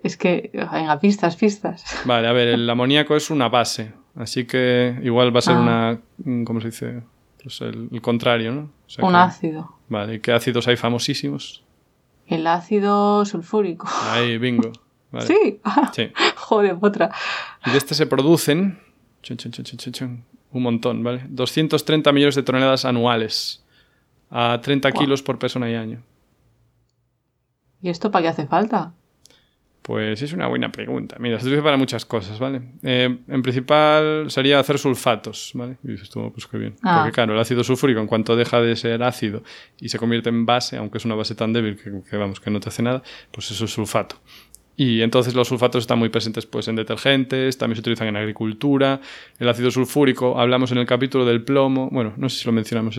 Es 0.03 0.19
que, 0.19 0.51
venga, 0.53 1.01
pistas, 1.01 1.37
pistas. 1.37 1.83
Vale, 2.05 2.29
a 2.29 2.33
ver, 2.33 2.49
el 2.49 2.69
amoníaco 2.77 3.17
es 3.17 3.31
una 3.31 3.49
base. 3.49 3.95
Así 4.15 4.45
que 4.45 4.99
igual 5.03 5.35
va 5.35 5.39
a 5.39 5.43
ser 5.43 5.55
Ah. 5.57 5.61
una. 5.61 6.01
mm, 6.19 6.45
¿Cómo 6.45 6.61
se 6.61 6.67
dice? 6.69 7.03
Pues 7.43 7.63
el, 7.63 7.89
el 7.93 8.03
contrario, 8.03 8.53
¿no? 8.53 8.61
O 8.87 8.91
sea 8.91 9.05
Un 9.07 9.13
que- 9.13 9.17
ácido. 9.19 9.75
Vale, 9.89 10.21
¿qué 10.21 10.33
ácidos 10.33 10.69
hay 10.69 10.77
famosísimos? 10.77 11.65
El 12.27 12.47
ácido 12.47 13.25
sulfúrico. 13.25 13.89
Ahí, 14.11 14.37
bingo. 14.37 14.71
Vale. 15.11 15.27
Sí. 15.27 15.61
Sí. 15.95 16.13
Joder, 16.37 16.77
otra. 16.79 17.11
Y 17.65 17.71
de 17.71 17.79
este 17.79 17.95
se 17.95 18.05
producen. 18.07 18.81
chun, 19.23 19.39
chun, 19.39 19.53
chun, 19.65 20.25
un 20.53 20.63
montón, 20.63 21.03
¿vale? 21.03 21.25
230 21.31 22.13
millones 22.13 22.35
de 22.35 22.43
toneladas 22.43 22.85
anuales. 22.85 23.65
A 24.31 24.61
30 24.63 24.91
Guau. 24.91 25.03
kilos 25.05 25.23
por 25.23 25.39
persona 25.39 25.71
y 25.71 25.75
año. 25.75 26.03
¿Y 27.83 27.91
esto 27.91 28.11
para 28.11 28.23
qué 28.23 28.29
hace 28.29 28.47
falta? 28.47 28.93
Pues 29.83 30.21
es 30.21 30.35
una 30.35 30.49
buena 30.49 30.71
pregunta. 30.71 31.17
Mira, 31.19 31.39
se 31.39 31.47
utiliza 31.47 31.65
para 31.65 31.79
muchas 31.79 32.05
cosas, 32.05 32.39
¿vale? 32.39 32.61
Eh, 32.83 33.19
en 33.27 33.43
principal 33.43 34.27
sería 34.31 34.59
hacer 34.59 34.79
sulfatos, 34.79 35.53
¿vale? 35.55 35.79
Y 35.83 35.93
dices 35.93 36.11
tú, 36.11 36.31
pues 36.31 36.47
qué 36.47 36.59
bien. 36.59 36.75
Ah. 36.83 36.99
Porque 36.99 37.15
claro, 37.15 37.33
el 37.33 37.41
ácido 37.41 37.65
sulfúrico, 37.65 37.99
en 37.99 38.07
cuanto 38.07 38.37
deja 38.37 38.61
de 38.61 38.77
ser 38.77 39.03
ácido 39.03 39.43
y 39.81 39.89
se 39.89 39.99
convierte 39.99 40.29
en 40.29 40.45
base, 40.45 40.77
aunque 40.77 40.99
es 40.99 41.07
una 41.07 41.15
base 41.15 41.35
tan 41.35 41.55
débil 41.55 41.77
que, 41.77 41.91
que, 42.09 42.17
vamos, 42.19 42.39
que 42.39 42.51
no 42.51 42.61
te 42.61 42.69
hace 42.69 42.83
nada, 42.83 43.03
pues 43.33 43.51
eso 43.51 43.65
es 43.65 43.73
sulfato. 43.73 44.17
Y 44.77 45.03
entonces 45.03 45.35
los 45.35 45.49
sulfatos 45.49 45.83
están 45.83 45.99
muy 45.99 46.09
presentes 46.09 46.47
pues, 46.47 46.69
en 46.69 46.77
detergentes, 46.77 47.59
también 47.59 47.75
se 47.75 47.81
utilizan 47.81 48.07
en 48.07 48.17
agricultura. 48.17 49.01
El 49.41 49.49
ácido 49.49 49.73
sulfúrico, 49.73 50.39
hablamos 50.39 50.71
en 50.71 50.79
el 50.79 50.87
capítulo 50.87 51.25
del 51.25 51.43
plomo, 51.43 51.89
bueno, 51.91 52.13
no 52.17 52.29
sé 52.29 52.39
si 52.39 52.47
lo 52.47 52.53
mencionamos 52.53 52.97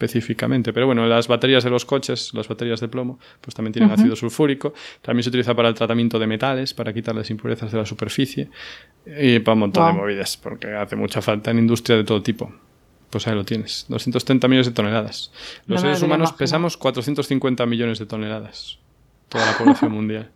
específicamente, 0.00 0.72
pero 0.72 0.86
bueno, 0.86 1.06
las 1.06 1.28
baterías 1.28 1.62
de 1.62 1.70
los 1.70 1.84
coches, 1.84 2.32
las 2.32 2.48
baterías 2.48 2.80
de 2.80 2.88
plomo, 2.88 3.18
pues 3.40 3.54
también 3.54 3.72
tienen 3.74 3.90
ácido 3.90 4.16
sulfúrico. 4.16 4.72
También 5.02 5.22
se 5.22 5.28
utiliza 5.28 5.54
para 5.54 5.68
el 5.68 5.74
tratamiento 5.74 6.18
de 6.18 6.26
metales, 6.26 6.72
para 6.72 6.92
quitar 6.92 7.14
las 7.14 7.28
impurezas 7.28 7.70
de 7.70 7.78
la 7.78 7.84
superficie 7.84 8.48
y 9.04 9.38
para 9.40 9.54
un 9.54 9.60
montón 9.60 9.86
de 9.86 10.00
movidas, 10.00 10.38
porque 10.38 10.74
hace 10.74 10.96
mucha 10.96 11.20
falta 11.20 11.50
en 11.50 11.58
industria 11.58 11.98
de 11.98 12.04
todo 12.04 12.22
tipo. 12.22 12.50
Pues 13.10 13.26
ahí 13.26 13.34
lo 13.34 13.44
tienes, 13.44 13.86
230 13.88 14.48
millones 14.48 14.66
de 14.68 14.72
toneladas. 14.72 15.32
Los 15.66 15.82
No 15.82 15.88
seres 15.88 16.02
humanos 16.02 16.32
pesamos 16.32 16.76
450 16.76 17.66
millones 17.66 17.98
de 17.98 18.06
toneladas, 18.06 18.78
toda 19.28 19.44
la 19.44 19.58
población 19.58 19.92
mundial. 19.98 20.30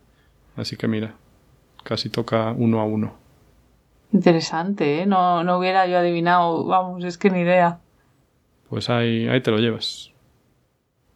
Así 0.57 0.75
que 0.77 0.87
mira, 0.87 1.15
Casi 1.83 2.09
toca 2.09 2.51
uno 2.57 2.79
a 2.79 2.83
uno. 2.83 3.13
Interesante, 4.11 5.01
¿eh? 5.01 5.05
No, 5.05 5.43
no 5.43 5.59
hubiera 5.59 5.85
yo 5.85 5.99
adivinado, 5.99 6.65
vamos, 6.65 7.03
es 7.03 7.19
que 7.19 7.29
ni 7.29 7.41
idea. 7.41 7.79
Pues 8.69 8.89
ahí, 8.89 9.27
ahí 9.27 9.41
te 9.41 9.51
lo 9.51 9.57
llevas. 9.57 10.11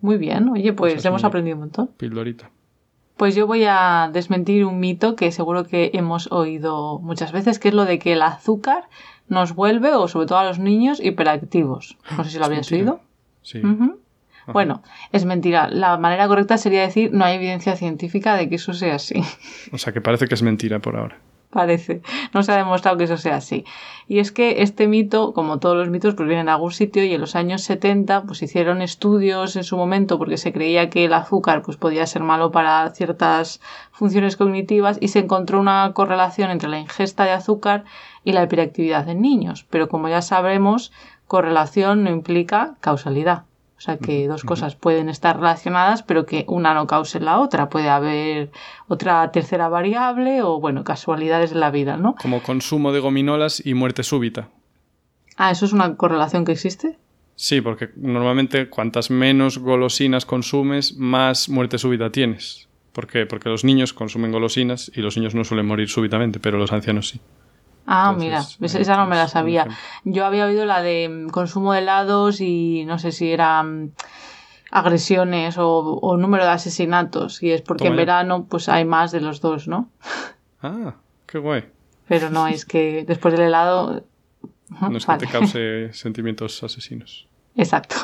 Muy 0.01 0.17
bien, 0.17 0.49
oye, 0.49 0.73
pues 0.73 1.03
hemos 1.03 1.23
aprendido 1.23 1.55
un 1.55 1.61
montón. 1.61 1.87
Pildorita. 1.97 2.51
Pues 3.17 3.35
yo 3.35 3.47
voy 3.47 3.65
a 3.67 4.09
desmentir 4.13 4.63
un 4.63 4.79
mito 4.79 5.15
que 5.15 5.31
seguro 5.31 5.65
que 5.65 5.91
hemos 5.93 6.31
oído 6.31 6.99
muchas 6.99 7.33
veces, 7.33 7.59
que 7.59 7.67
es 7.67 7.73
lo 7.73 7.83
de 7.83 7.99
que 7.99 8.13
el 8.13 8.21
azúcar 8.21 8.85
nos 9.27 9.53
vuelve, 9.53 9.93
o 9.93 10.07
sobre 10.07 10.25
todo 10.25 10.39
a 10.39 10.45
los 10.45 10.57
niños, 10.57 11.01
hiperactivos. 11.03 11.97
No 12.17 12.23
sé 12.23 12.29
si 12.31 12.39
lo 12.39 12.45
habías 12.45 12.71
oído. 12.71 13.01
Sí. 13.41 13.61
Bueno, 14.47 14.81
es 15.11 15.25
mentira. 15.25 15.67
La 15.69 15.97
manera 15.97 16.27
correcta 16.27 16.57
sería 16.57 16.81
decir 16.81 17.11
no 17.13 17.25
hay 17.25 17.35
evidencia 17.35 17.75
científica 17.75 18.35
de 18.35 18.47
que 18.47 18.55
eso 18.55 18.73
sea 18.73 18.95
así. 18.95 19.21
O 19.73 19.77
sea, 19.77 19.91
que 19.91 20.01
parece 20.01 20.27
que 20.27 20.35
es 20.35 20.41
mentira 20.41 20.79
por 20.79 20.95
ahora 20.95 21.17
parece. 21.49 22.01
No 22.33 22.43
se 22.43 22.51
ha 22.51 22.57
demostrado 22.57 22.97
que 22.97 23.05
eso 23.05 23.17
sea 23.17 23.37
así. 23.37 23.65
Y 24.07 24.19
es 24.19 24.31
que 24.31 24.61
este 24.61 24.87
mito, 24.87 25.33
como 25.33 25.59
todos 25.59 25.75
los 25.77 25.89
mitos, 25.89 26.15
pues 26.15 26.27
vienen 26.27 26.45
de 26.45 26.51
algún 26.51 26.71
sitio 26.71 27.03
y 27.03 27.13
en 27.13 27.21
los 27.21 27.35
años 27.35 27.63
70 27.63 28.23
pues 28.23 28.41
hicieron 28.41 28.81
estudios 28.81 29.55
en 29.55 29.63
su 29.63 29.77
momento 29.77 30.17
porque 30.17 30.37
se 30.37 30.53
creía 30.53 30.89
que 30.89 31.05
el 31.05 31.13
azúcar 31.13 31.61
pues 31.61 31.77
podía 31.77 32.05
ser 32.05 32.23
malo 32.23 32.51
para 32.51 32.89
ciertas 32.91 33.61
funciones 33.91 34.37
cognitivas 34.37 34.97
y 35.01 35.09
se 35.09 35.19
encontró 35.19 35.59
una 35.59 35.91
correlación 35.93 36.51
entre 36.51 36.69
la 36.69 36.79
ingesta 36.79 37.25
de 37.25 37.31
azúcar 37.31 37.83
y 38.23 38.31
la 38.31 38.43
hiperactividad 38.43 39.07
en 39.09 39.21
niños. 39.21 39.65
Pero 39.69 39.89
como 39.89 40.09
ya 40.09 40.21
sabremos, 40.21 40.91
correlación 41.27 42.03
no 42.03 42.09
implica 42.09 42.75
causalidad. 42.81 43.48
O 43.79 43.81
sea 43.81 43.97
que 43.97 44.27
dos 44.27 44.43
cosas 44.43 44.75
pueden 44.75 45.07
estar 45.07 45.37
relacionadas, 45.37 46.03
pero 46.03 46.25
que 46.25 46.43
una 46.49 46.73
no 46.73 46.85
cause 46.85 47.21
la 47.21 47.39
otra. 47.39 47.69
Puede 47.69 47.87
haber 47.87 48.51
otra 48.89 49.31
tercera 49.31 49.69
variable 49.69 50.41
o, 50.41 50.59
bueno, 50.59 50.83
casualidades 50.83 51.51
de 51.51 51.59
la 51.59 51.71
vida, 51.71 51.95
¿no? 51.95 52.15
Como 52.15 52.43
consumo 52.43 52.91
de 52.91 52.99
gominolas 52.99 53.65
y 53.65 53.75
muerte 53.75 54.03
súbita. 54.03 54.49
Ah, 55.37 55.51
¿eso 55.51 55.65
es 55.65 55.71
una 55.71 55.95
correlación 55.95 56.43
que 56.43 56.51
existe? 56.51 56.97
Sí, 57.35 57.61
porque 57.61 57.91
normalmente 57.95 58.69
cuantas 58.69 59.09
menos 59.09 59.59
golosinas 59.59 60.25
consumes, 60.25 60.97
más 60.97 61.47
muerte 61.47 61.77
súbita 61.77 62.11
tienes. 62.11 62.67
¿Por 62.91 63.07
qué? 63.07 63.25
Porque 63.25 63.47
los 63.47 63.63
niños 63.63 63.93
consumen 63.93 64.33
golosinas 64.33 64.91
y 64.93 64.99
los 64.99 65.15
niños 65.15 65.35
no 65.35 65.45
suelen 65.45 65.67
morir 65.67 65.87
súbitamente, 65.87 66.41
pero 66.41 66.57
los 66.57 66.73
ancianos 66.73 67.07
sí. 67.07 67.21
Ah, 67.91 68.13
mira, 68.15 68.43
esa 68.61 68.97
no 68.97 69.07
me 69.07 69.15
la 69.15 69.27
sabía. 69.27 69.65
Yo 70.03 70.23
había 70.23 70.45
oído 70.45 70.63
la 70.63 70.83
de 70.83 71.09
mm, 71.09 71.29
consumo 71.29 71.73
de 71.73 71.79
helados 71.79 72.39
y 72.39 72.85
no 72.85 72.99
sé 72.99 73.11
si 73.11 73.31
eran 73.31 73.85
mm, 73.85 73.91
agresiones 74.69 75.55
o, 75.57 76.15
número 76.19 76.43
de 76.43 76.51
asesinatos. 76.51 77.41
Y 77.41 77.51
es 77.51 77.63
porque 77.63 77.87
en 77.87 77.95
verano 77.95 78.45
pues 78.47 78.69
hay 78.69 78.85
más 78.85 79.11
de 79.11 79.21
los 79.21 79.41
dos, 79.41 79.67
¿no? 79.67 79.89
Ah, 80.61 80.97
qué 81.25 81.39
guay. 81.39 81.65
Pero 82.07 82.29
no, 82.29 82.45
es 82.45 82.63
que 82.63 83.05
después 83.07 83.33
del 83.33 83.47
helado... 83.47 84.03
No 84.79 84.95
es 84.95 85.07
que 85.07 85.17
te 85.17 85.25
cause 85.27 85.89
sentimientos 85.93 86.61
asesinos. 86.63 87.27
Exacto. 87.55 87.95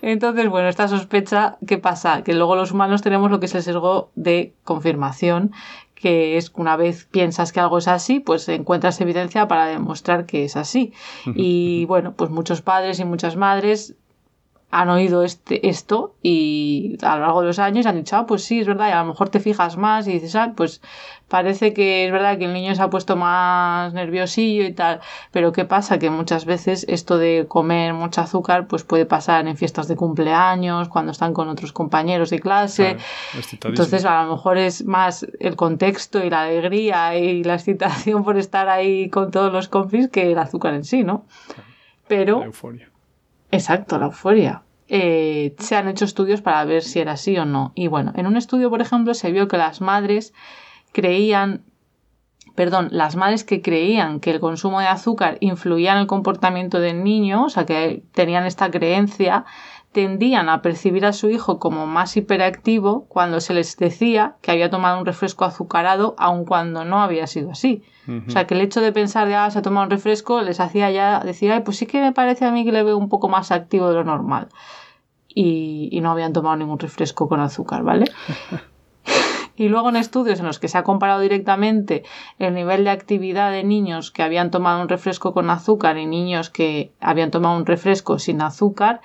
Entonces, 0.00 0.48
bueno, 0.48 0.68
esta 0.68 0.88
sospecha, 0.88 1.58
¿qué 1.64 1.78
pasa? 1.78 2.24
Que 2.24 2.34
luego 2.34 2.56
los 2.56 2.72
humanos 2.72 3.02
tenemos 3.02 3.30
lo 3.30 3.38
que 3.38 3.46
es 3.46 3.54
el 3.54 3.62
sesgo 3.62 4.10
de 4.16 4.52
confirmación, 4.64 5.52
que 6.02 6.36
es 6.36 6.50
que 6.50 6.60
una 6.60 6.76
vez 6.76 7.04
piensas 7.04 7.52
que 7.52 7.60
algo 7.60 7.78
es 7.78 7.86
así, 7.86 8.18
pues 8.18 8.48
encuentras 8.48 9.00
evidencia 9.00 9.46
para 9.46 9.66
demostrar 9.66 10.26
que 10.26 10.44
es 10.44 10.56
así. 10.56 10.92
Y 11.24 11.84
bueno, 11.86 12.14
pues 12.14 12.28
muchos 12.30 12.60
padres 12.60 12.98
y 12.98 13.04
muchas 13.04 13.36
madres 13.36 13.94
han 14.72 14.88
oído 14.88 15.22
este, 15.22 15.68
esto 15.68 16.14
y 16.22 16.96
a 17.02 17.16
lo 17.16 17.22
largo 17.22 17.40
de 17.42 17.48
los 17.48 17.58
años 17.58 17.84
han 17.84 17.96
dicho, 17.96 18.16
ah, 18.16 18.24
pues 18.26 18.42
sí, 18.42 18.60
es 18.60 18.66
verdad, 18.66 18.88
y 18.88 18.92
a 18.92 19.00
lo 19.00 19.08
mejor 19.08 19.28
te 19.28 19.38
fijas 19.38 19.76
más 19.76 20.08
y 20.08 20.12
dices, 20.12 20.34
ah, 20.34 20.54
pues 20.56 20.80
parece 21.28 21.74
que 21.74 22.06
es 22.06 22.12
verdad 22.12 22.38
que 22.38 22.46
el 22.46 22.54
niño 22.54 22.74
se 22.74 22.80
ha 22.80 22.88
puesto 22.88 23.14
más 23.14 23.92
nerviosillo 23.92 24.64
y 24.64 24.72
tal, 24.72 25.00
pero 25.30 25.52
¿qué 25.52 25.66
pasa? 25.66 25.98
Que 25.98 26.08
muchas 26.08 26.46
veces 26.46 26.86
esto 26.88 27.18
de 27.18 27.44
comer 27.46 27.92
mucho 27.92 28.22
azúcar 28.22 28.66
pues 28.66 28.82
puede 28.82 29.04
pasar 29.04 29.46
en 29.46 29.58
fiestas 29.58 29.88
de 29.88 29.96
cumpleaños, 29.96 30.88
cuando 30.88 31.12
están 31.12 31.34
con 31.34 31.50
otros 31.50 31.72
compañeros 31.72 32.30
de 32.30 32.40
clase, 32.40 32.96
entonces 33.62 34.06
a 34.06 34.24
lo 34.24 34.32
mejor 34.36 34.56
es 34.56 34.86
más 34.86 35.26
el 35.38 35.54
contexto 35.54 36.24
y 36.24 36.30
la 36.30 36.44
alegría 36.44 37.14
y 37.18 37.44
la 37.44 37.54
excitación 37.54 38.24
por 38.24 38.38
estar 38.38 38.70
ahí 38.70 39.10
con 39.10 39.30
todos 39.30 39.52
los 39.52 39.68
confis 39.68 40.08
que 40.08 40.32
el 40.32 40.38
azúcar 40.38 40.72
en 40.72 40.84
sí, 40.84 41.04
¿no? 41.04 41.26
Pero... 42.08 42.42
euforia 42.42 42.91
Exacto, 43.52 43.98
la 43.98 44.06
euforia. 44.06 44.62
Eh, 44.88 45.54
se 45.58 45.76
han 45.76 45.88
hecho 45.88 46.06
estudios 46.06 46.40
para 46.40 46.64
ver 46.64 46.82
si 46.82 46.98
era 47.00 47.12
así 47.12 47.36
o 47.36 47.44
no. 47.44 47.72
Y 47.74 47.86
bueno, 47.86 48.12
en 48.16 48.26
un 48.26 48.36
estudio, 48.36 48.70
por 48.70 48.80
ejemplo, 48.80 49.14
se 49.14 49.30
vio 49.30 49.46
que 49.46 49.58
las 49.58 49.80
madres 49.82 50.32
creían, 50.92 51.62
perdón, 52.54 52.88
las 52.92 53.14
madres 53.14 53.44
que 53.44 53.60
creían 53.60 54.20
que 54.20 54.30
el 54.30 54.40
consumo 54.40 54.80
de 54.80 54.86
azúcar 54.86 55.36
influía 55.40 55.92
en 55.92 55.98
el 55.98 56.06
comportamiento 56.06 56.80
del 56.80 57.04
niño, 57.04 57.44
o 57.44 57.50
sea, 57.50 57.66
que 57.66 58.02
tenían 58.12 58.46
esta 58.46 58.70
creencia, 58.70 59.44
tendían 59.92 60.48
a 60.48 60.62
percibir 60.62 61.04
a 61.04 61.12
su 61.12 61.28
hijo 61.28 61.58
como 61.58 61.86
más 61.86 62.16
hiperactivo 62.16 63.04
cuando 63.08 63.40
se 63.40 63.52
les 63.52 63.76
decía 63.76 64.36
que 64.40 64.50
había 64.50 64.70
tomado 64.70 64.98
un 64.98 65.06
refresco 65.06 65.44
azucarado, 65.44 66.14
aun 66.18 66.44
cuando 66.44 66.84
no 66.84 67.02
había 67.02 67.26
sido 67.26 67.50
así. 67.50 67.82
O 68.26 68.30
sea, 68.30 68.46
que 68.46 68.54
el 68.54 68.62
hecho 68.62 68.80
de 68.80 68.90
pensar 68.90 69.28
de, 69.28 69.36
ah, 69.36 69.50
se 69.50 69.58
ha 69.58 69.62
tomado 69.62 69.84
un 69.84 69.90
refresco, 69.90 70.40
les 70.40 70.58
hacía 70.58 70.90
ya 70.90 71.20
decir, 71.20 71.52
ay, 71.52 71.60
pues 71.60 71.76
sí 71.76 71.86
que 71.86 72.00
me 72.00 72.12
parece 72.12 72.44
a 72.44 72.50
mí 72.50 72.64
que 72.64 72.72
le 72.72 72.82
veo 72.82 72.96
un 72.96 73.08
poco 73.08 73.28
más 73.28 73.52
activo 73.52 73.88
de 73.88 73.94
lo 73.94 74.04
normal. 74.04 74.48
Y, 75.28 75.88
y 75.92 76.00
no 76.00 76.10
habían 76.10 76.32
tomado 76.32 76.56
ningún 76.56 76.78
refresco 76.78 77.28
con 77.28 77.40
azúcar, 77.40 77.84
¿vale? 77.84 78.06
y 79.56 79.68
luego 79.68 79.90
en 79.90 79.96
estudios 79.96 80.40
en 80.40 80.46
los 80.46 80.58
que 80.58 80.68
se 80.68 80.78
ha 80.78 80.82
comparado 80.82 81.20
directamente 81.20 82.02
el 82.38 82.54
nivel 82.54 82.84
de 82.84 82.90
actividad 82.90 83.52
de 83.52 83.62
niños 83.62 84.10
que 84.10 84.22
habían 84.22 84.50
tomado 84.50 84.80
un 84.80 84.88
refresco 84.88 85.32
con 85.32 85.50
azúcar 85.50 85.98
y 85.98 86.06
niños 86.06 86.50
que 86.50 86.92
habían 87.00 87.30
tomado 87.30 87.56
un 87.56 87.66
refresco 87.66 88.18
sin 88.18 88.40
azúcar, 88.40 89.00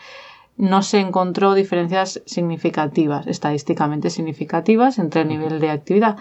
no 0.57 0.81
se 0.81 0.99
encontró 0.99 1.53
diferencias 1.53 2.21
significativas, 2.25 3.27
estadísticamente 3.27 4.09
significativas 4.09 4.97
entre 4.97 5.21
el 5.21 5.27
nivel 5.27 5.59
de 5.59 5.69
actividad. 5.69 6.17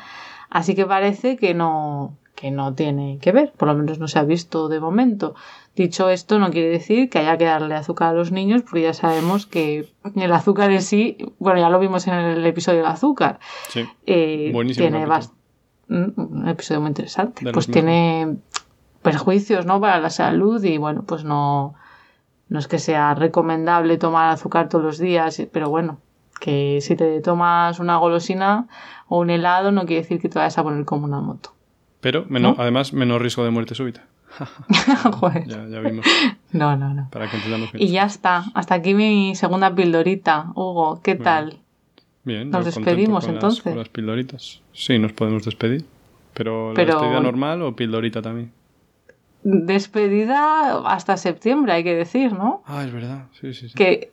Así 0.51 0.75
que 0.75 0.85
parece 0.85 1.37
que 1.37 1.55
no, 1.55 2.17
que 2.35 2.51
no 2.51 2.75
tiene 2.75 3.19
que 3.21 3.33
ver, 3.33 3.53
por 3.57 3.67
lo 3.67 3.75
menos 3.75 3.99
no 3.99 4.09
se 4.09 4.19
ha 4.19 4.25
visto 4.25 4.69
de 4.69 4.79
momento. 4.79 5.35
Dicho 5.75 6.09
esto, 6.11 6.39
no 6.39 6.51
quiere 6.51 6.69
decir 6.69 7.11
que 7.11 7.19
haya 7.19 7.37
que 7.37 7.47
darle 7.47 7.75
azúcar 7.75 8.11
a 8.11 8.13
los 8.13 8.31
niños, 8.31 8.63
porque 8.63 8.83
ya 8.83 8.95
sabemos 8.95 9.47
que 9.47 9.89
el 10.15 10.33
azúcar 10.33 10.71
en 10.71 10.83
sí, 10.83 11.17
bueno, 11.39 11.59
ya 11.59 11.71
lo 11.71 11.79
vimos 11.79 12.07
en 12.07 12.15
el 12.15 12.47
episodio 12.47 12.79
del 12.79 12.87
azúcar. 12.87 13.41
Sí. 13.69 13.85
Eh, 14.07 14.51
Buenísimo. 14.53 14.89
Tiene 14.89 15.07
mm, 15.07 16.13
un 16.17 16.49
episodio 16.49 16.81
muy 16.81 16.89
interesante. 16.89 17.51
Pues 17.53 17.67
tiene 17.67 18.37
perjuicios, 19.03 19.67
¿no? 19.67 19.81
Para 19.81 19.99
la 19.99 20.11
salud 20.11 20.63
y 20.63 20.79
bueno, 20.79 21.05
pues 21.07 21.25
no 21.25 21.75
no 22.49 22.59
es 22.59 22.69
que 22.69 22.79
sea 22.79 23.15
recomendable 23.15 23.99
tomar 23.99 24.31
azúcar 24.31 24.69
todos 24.69 24.85
los 24.85 24.99
días, 24.99 25.43
pero 25.53 25.69
bueno, 25.69 25.99
que 26.41 26.81
si 26.81 26.97
te 26.97 27.21
tomas 27.21 27.81
una 27.81 27.97
golosina 27.97 28.69
o 29.09 29.21
un 29.21 29.31
helado 29.31 29.73
no 29.73 29.87
quiere 29.87 30.03
decir 30.03 30.21
que 30.21 30.29
te 30.29 30.39
vayas 30.39 30.59
a 30.59 30.63
poner 30.63 30.85
como 30.85 31.05
una 31.05 31.21
moto. 31.21 31.53
Pero 32.01 32.27
además 32.59 32.93
menos 32.93 33.21
riesgo 33.21 33.45
de 33.45 33.51
muerte 33.51 33.75
súbita. 33.75 34.05
Ya, 35.47 35.67
ya, 35.67 35.81
vimos. 35.81 36.05
No, 36.53 36.77
no, 36.77 36.93
no. 36.93 37.09
Para 37.11 37.31
que 37.31 37.37
entendamos 37.37 37.73
bien. 37.73 37.83
Y 37.83 37.91
ya 37.93 38.05
está. 38.05 38.45
Hasta 38.55 38.75
aquí 38.75 38.95
mi 38.95 39.35
segunda 39.35 39.75
pildorita. 39.75 40.53
Hugo, 40.55 41.01
¿qué 41.03 41.15
tal? 41.15 41.61
Bien. 42.25 42.51
Nos 42.51 42.65
despedimos 42.65 43.27
entonces. 43.29 43.65
Las, 43.65 43.73
con 43.73 43.79
las 43.79 43.89
pildoritas. 43.89 44.61
Sí, 44.73 44.99
nos 44.99 45.13
podemos 45.13 45.45
despedir. 45.45 45.87
Pero, 46.35 46.75
¿la 46.75 46.85
despedida 46.85 47.21
normal 47.21 47.63
o 47.63 47.75
pildorita 47.75 48.21
también? 48.21 48.53
Despedida 49.49 50.83
hasta 50.89 51.17
septiembre, 51.17 51.73
hay 51.73 51.85
que 51.85 51.95
decir, 51.95 52.33
¿no? 52.33 52.65
Ah, 52.67 52.83
es 52.85 52.93
verdad, 52.93 53.27
sí, 53.41 53.55
sí, 53.55 53.69
sí. 53.69 53.75
Que 53.77 54.11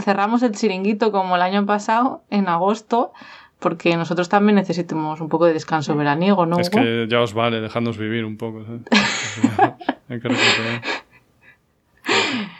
cerramos 0.00 0.44
el 0.44 0.52
chiringuito 0.52 1.10
como 1.10 1.34
el 1.34 1.42
año 1.42 1.66
pasado, 1.66 2.22
en 2.30 2.46
agosto, 2.46 3.12
porque 3.58 3.96
nosotros 3.96 4.28
también 4.28 4.54
necesitamos 4.54 5.20
un 5.20 5.28
poco 5.28 5.46
de 5.46 5.54
descanso 5.54 5.96
veraniego, 5.96 6.46
¿no? 6.46 6.60
Es 6.60 6.70
que 6.70 7.06
ya 7.08 7.20
os 7.20 7.34
vale, 7.34 7.60
dejadnos 7.60 7.98
vivir 7.98 8.24
un 8.24 8.36
poco. 8.36 8.60
hay 10.08 10.20
que 10.20 10.28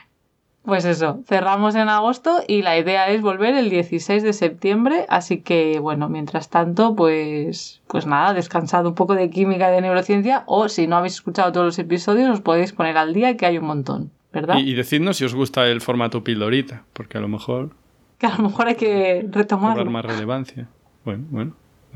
pues 0.67 0.85
eso, 0.85 1.23
cerramos 1.27 1.77
en 1.77 1.89
agosto 1.89 2.43
y 2.47 2.63
la 2.63 2.77
idea 2.77 3.09
es 3.09 3.23
volver 3.23 3.55
el 3.55 3.71
16 3.71 4.23
de 4.23 4.33
septiembre, 4.33 5.07
así 5.09 5.41
que 5.41 5.79
bueno, 5.79 6.09
mientras 6.09 6.51
tanto, 6.51 6.97
pues, 6.97 7.81
pues 7.87 8.07
nada, 8.07 8.35
descansad 8.35 8.85
un 8.85 8.95
poco 8.95 9.15
de 9.15 9.31
química 9.31 9.71
y 9.71 9.75
de 9.75 9.81
neurociencia 9.81 10.43
o 10.47 10.69
si 10.69 10.87
no 10.87 10.97
habéis 10.97 11.15
escuchado 11.15 11.53
todos 11.53 11.67
los 11.67 11.79
episodios 11.79 12.29
os 12.31 12.41
podéis 12.41 12.73
poner 12.73 12.97
al 12.97 13.15
día 13.15 13.37
que 13.37 13.47
hay 13.47 13.59
un 13.59 13.67
montón, 13.67 14.11
¿verdad? 14.33 14.59
Y, 14.59 14.75
decidnos 14.75 15.17
si 15.19 15.25
os 15.25 15.35
gusta 15.35 15.67
el 15.69 15.81
formato 15.81 16.25
pildorita, 16.25 16.83
porque 16.93 17.17
a 17.17 17.21
lo 17.21 17.29
mejor... 17.29 17.71
Que 18.19 18.27
a 18.27 18.37
lo 18.37 18.43
mejor 18.43 18.69
hay 18.69 18.77
que 18.77 19.27
retomarlo. 19.31 19.85
Dar 19.85 19.93
más 19.93 20.05
relevancia. 20.05 20.69
Bueno, 21.05 21.25
bueno. 21.31 21.53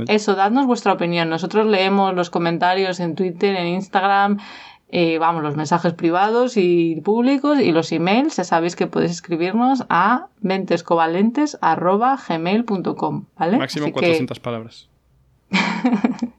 Eso, 0.06 0.35
dadnos 0.35 0.66
vuestra 0.66 0.92
opinión. 0.92 1.28
Nosotros 1.28 1.66
leemos 1.66 2.14
los 2.14 2.30
comentarios 2.30 3.00
en 3.00 3.14
Twitter, 3.14 3.56
en 3.56 3.66
Instagram, 3.68 4.38
eh, 4.92 5.18
vamos, 5.18 5.42
los 5.42 5.57
mensajes 5.57 5.94
privados 5.94 6.57
y 6.57 7.00
públicos 7.03 7.59
y 7.61 7.72
los 7.72 7.90
emails, 7.92 8.37
ya 8.37 8.44
sabéis 8.44 8.76
que 8.76 8.87
podéis 8.87 9.11
escribirnos 9.12 9.85
a 9.88 10.29
mentescovalentes.gmail.com, 10.40 13.24
¿vale? 13.37 13.59
Máximo 13.59 13.92
400 13.92 14.40
palabras. 14.40 14.88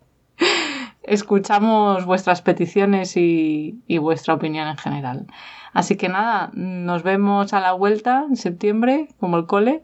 escuchamos 1.03 2.05
vuestras 2.05 2.41
peticiones 2.41 3.17
y, 3.17 3.81
y 3.87 3.97
vuestra 3.97 4.33
opinión 4.33 4.67
en 4.67 4.77
general. 4.77 5.27
Así 5.73 5.95
que 5.95 6.09
nada, 6.09 6.51
nos 6.53 7.03
vemos 7.03 7.53
a 7.53 7.59
la 7.59 7.73
vuelta 7.73 8.25
en 8.29 8.35
septiembre, 8.35 9.07
como 9.19 9.37
el 9.37 9.45
cole. 9.45 9.83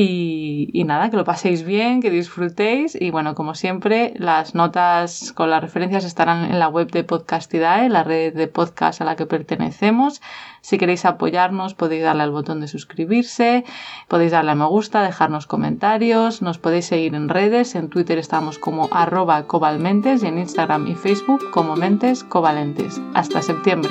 Y, 0.00 0.84
nada, 0.84 1.10
que 1.10 1.16
lo 1.16 1.24
paséis 1.24 1.64
bien, 1.64 2.00
que 2.00 2.10
disfrutéis. 2.10 2.96
Y 3.00 3.10
bueno, 3.10 3.34
como 3.34 3.56
siempre, 3.56 4.14
las 4.16 4.54
notas 4.54 5.32
con 5.32 5.50
las 5.50 5.60
referencias 5.60 6.04
estarán 6.04 6.44
en 6.44 6.60
la 6.60 6.68
web 6.68 6.88
de 6.92 7.02
Podcastidae, 7.02 7.88
la 7.88 8.04
red 8.04 8.32
de 8.32 8.46
podcast 8.46 9.00
a 9.00 9.04
la 9.04 9.16
que 9.16 9.26
pertenecemos. 9.26 10.22
Si 10.60 10.78
queréis 10.78 11.04
apoyarnos, 11.04 11.74
podéis 11.74 12.04
darle 12.04 12.22
al 12.22 12.30
botón 12.30 12.60
de 12.60 12.68
suscribirse, 12.68 13.64
podéis 14.06 14.30
darle 14.30 14.52
a 14.52 14.54
me 14.54 14.66
gusta, 14.66 15.02
dejarnos 15.02 15.48
comentarios, 15.48 16.42
nos 16.42 16.58
podéis 16.58 16.86
seguir 16.86 17.16
en 17.16 17.28
redes. 17.28 17.74
En 17.74 17.88
Twitter 17.88 18.18
estamos 18.18 18.60
como 18.60 18.88
arroba 18.92 19.48
cobalmentes 19.48 20.22
y 20.22 20.28
en 20.28 20.38
Instagram 20.38 20.86
y 20.86 20.94
Facebook 20.94 21.50
como 21.50 21.74
mentes 21.74 22.22
covalentes. 22.22 23.00
Hasta 23.14 23.42
septiembre. 23.42 23.90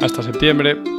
Hasta 0.00 0.22
septiembre. 0.22 0.97